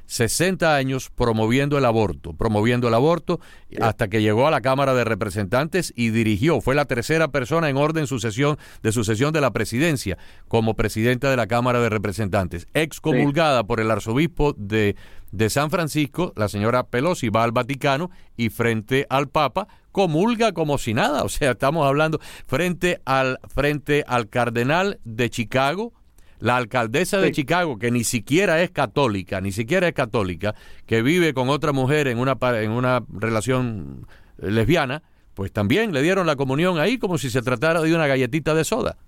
[0.05, 3.41] 60 años promoviendo el aborto, promoviendo el aborto
[3.81, 7.79] hasta que llegó a la Cámara de Representantes y dirigió, fue la tercera persona en
[7.79, 13.65] orden sucesión, de sucesión de la presidencia como presidenta de la Cámara de Representantes, excomulgada
[13.65, 14.97] por el arzobispo de,
[15.33, 19.67] de San Francisco, la señora Pelosi va al Vaticano y frente al Papa
[19.97, 25.95] comulga como si nada, o sea, estamos hablando frente al frente al cardenal de Chicago,
[26.39, 31.33] la alcaldesa de Chicago, que ni siquiera es católica, ni siquiera es católica, que vive
[31.33, 34.07] con otra mujer en una, en una relación
[34.43, 38.07] eh, lesbiana, pues también le dieron la comunión ahí como si se tratara de una
[38.07, 38.99] galletita de soda.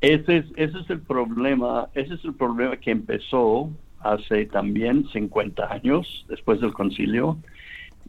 [0.00, 3.68] Ese es, ese es el problema, ese es el problema que empezó
[3.98, 7.36] hace también 50 años después del concilio,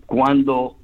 [0.05, 0.77] cuando,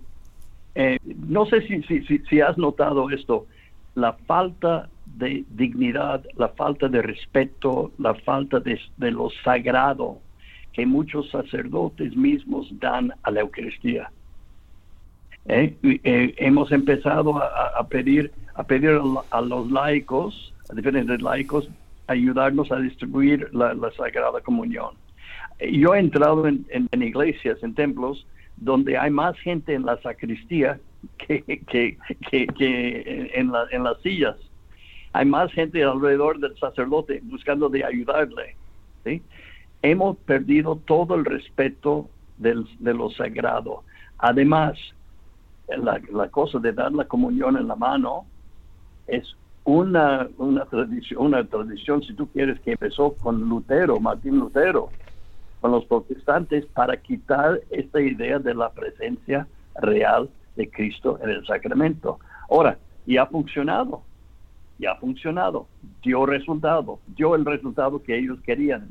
[0.75, 3.47] eh, no sé si, has notado esto,
[3.95, 8.79] la falta de dignidad, la falta de respeto, la falta de,
[9.11, 10.19] lo sagrado
[10.73, 14.11] que muchos sacerdotes mismos dan a la Eucaristía.
[15.47, 18.99] Eh, eh, hemos empezado a, pedir a pedir
[19.31, 21.69] a, los laicos, a diferentes laicos,
[22.07, 24.95] ayudarnos a distribuir la, Sagrada Comunión.
[25.59, 28.25] Yo he entrado en, iglesias, en templos,
[28.61, 30.79] donde hay más gente en la sacristía
[31.17, 31.97] que, que,
[32.29, 34.35] que, en, en las sillas
[35.13, 38.55] hay más gente alrededor del sacerdote buscando de ayudarle.
[39.81, 43.83] Hemos perdido todo el respeto del, de lo sagrado.
[44.19, 44.77] Además,
[45.67, 48.25] la, la, cosa de dar la comunión en la mano
[49.07, 54.89] es una, una, tradición, una tradición, si tú quieres, que empezó con Lutero, Martín Lutero,
[55.61, 59.47] con los protestantes, para quitar esta idea de la presencia
[59.81, 62.19] real de Cristo en el sacramento.
[62.49, 64.03] Ahora, y ha funcionado
[64.79, 65.67] y ha funcionado,
[66.01, 68.89] dio resultado, dio el resultado que ellos querían,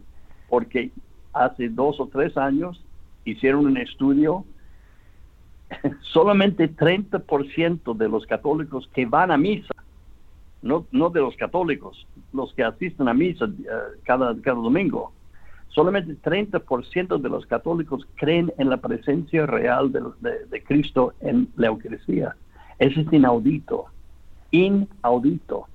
[0.49, 0.91] porque
[1.33, 2.85] hace dos o tres años
[3.25, 4.45] hicieron un estudio,
[6.13, 9.75] solamente 30% de los católicos que van a misa,
[10.61, 15.13] no, no de los católicos, los que asisten a misa eh, cada, cada domingo,
[15.69, 22.37] solamente 30% de los católicos creen en la presencia real de, Cristo en la Eucaristía.
[22.79, 23.87] Eso es inaudito,
[24.51, 25.67] inaudito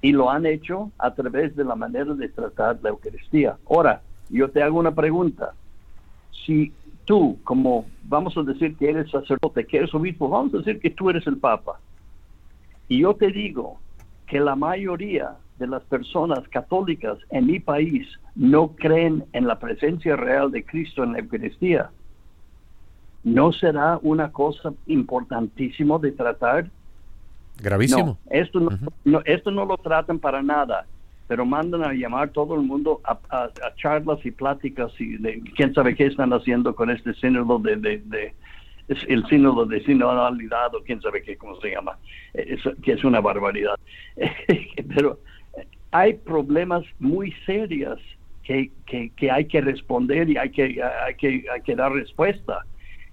[0.00, 3.56] y lo han hecho a través de la manera de tratar la Eucaristía.
[3.70, 5.54] Ahora, yo te hago una pregunta.
[6.44, 6.72] Si
[7.04, 10.90] tú, como vamos a decir que eres sacerdote, que eres obispo, vamos a decir que
[10.90, 11.78] tú eres el Papa,
[12.88, 13.78] y yo te digo
[14.26, 20.16] que la mayoría de las personas católicas en mi país no creen en la presencia
[20.16, 21.90] real de Cristo en la Eucaristía,
[23.22, 26.68] ¿no será una cosa importantísima de tratar?
[27.58, 28.18] Gravísimo.
[28.28, 28.58] esto,
[29.04, 30.84] no, esto no lo tratan para nada,
[31.28, 35.16] pero mandan a llamar todo el mundo a, charlas y pláticas y
[35.54, 38.34] quién sabe qué están haciendo con este sínodo de, de,
[38.88, 41.96] el sínodo de sinodalidad o quién sabe qué, cómo se llama,
[42.82, 43.78] que es una barbaridad.
[44.96, 45.20] pero
[45.92, 48.00] hay problemas muy serios
[48.42, 52.66] que, que, hay que responder y hay que, hay que, hay que dar respuesta.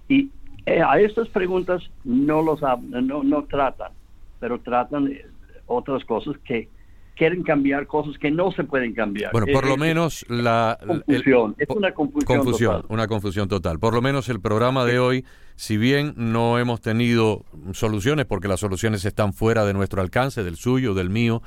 [0.08, 0.28] Y
[0.66, 3.92] eh, a estas preguntas no los no, no tratan
[4.40, 5.12] pero tratan
[5.66, 6.68] otras cosas que
[7.14, 9.30] quieren cambiar cosas que no se pueden cambiar.
[9.30, 12.84] Bueno, por lo menos la confusión, es una confusión, total.
[12.88, 13.78] una confusión total.
[13.78, 18.60] Por lo menos el programa de hoy, si bien no hemos tenido soluciones porque las
[18.60, 21.42] soluciones están fuera de nuestro alcance, del suyo, del mío,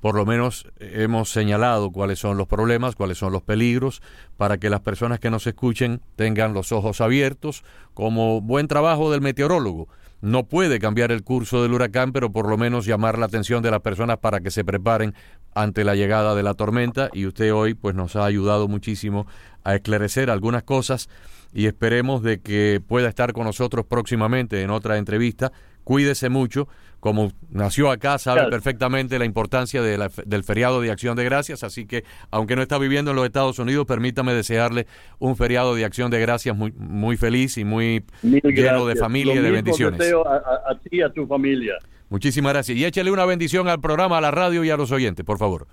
[0.00, 4.02] por lo menos hemos señalado cuáles son los problemas, cuáles son los peligros,
[4.36, 9.20] para que las personas que nos escuchen tengan los ojos abiertos, como buen trabajo del
[9.20, 9.88] meteorólogo
[10.20, 13.70] no puede cambiar el curso del huracán, pero por lo menos llamar la atención de
[13.70, 15.14] las personas para que se preparen
[15.54, 19.26] ante la llegada de la tormenta y usted hoy pues nos ha ayudado muchísimo
[19.64, 21.08] a esclarecer algunas cosas
[21.52, 25.52] y esperemos de que pueda estar con nosotros próximamente en otra entrevista.
[25.84, 26.68] Cuídese mucho
[27.00, 32.04] como nació acá, sabe perfectamente la importancia del feriado de Acción de Gracias, así que
[32.30, 34.86] aunque no está viviendo en los Estados Unidos, permítame desearle
[35.18, 39.38] un feriado de Acción de Gracias muy, muy feliz y muy lleno de familia y
[39.38, 39.98] de bendiciones.
[39.98, 41.74] Deseo a, ti y a tu familia.
[42.10, 42.76] Muchísimas gracias.
[42.76, 45.66] Y échale una bendición al programa, a la radio y a los oyentes, por favor.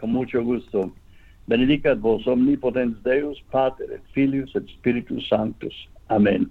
[0.00, 0.92] Con mucho gusto.
[1.46, 5.74] Benedicat vos omnipotens Deus, Pater Filius Spiritus Sanctus.
[6.08, 6.50] Amén.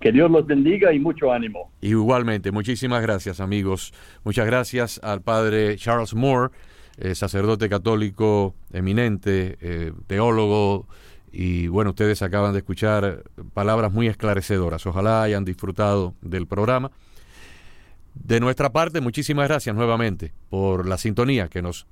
[0.00, 1.72] Que Dios los bendiga y mucho ánimo.
[1.80, 3.92] Igualmente, muchísimas gracias amigos.
[4.24, 6.52] Muchas gracias al padre Charles Moore,
[6.98, 10.86] eh, sacerdote católico eminente, eh, teólogo
[11.32, 14.86] Y bueno, ustedes acaban de escuchar palabras muy esclarecedoras.
[14.86, 16.90] Ojalá hayan disfrutado del programa.
[18.14, 21.86] De nuestra parte, muchísimas gracias nuevamente por la sintonía que nos,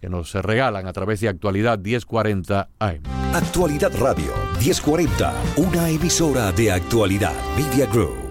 [0.00, 3.02] que nos regalan a través de Actualidad 1040 AM.
[3.34, 8.29] Actualidad Radio 1040, una emisora de actualidad Media Group.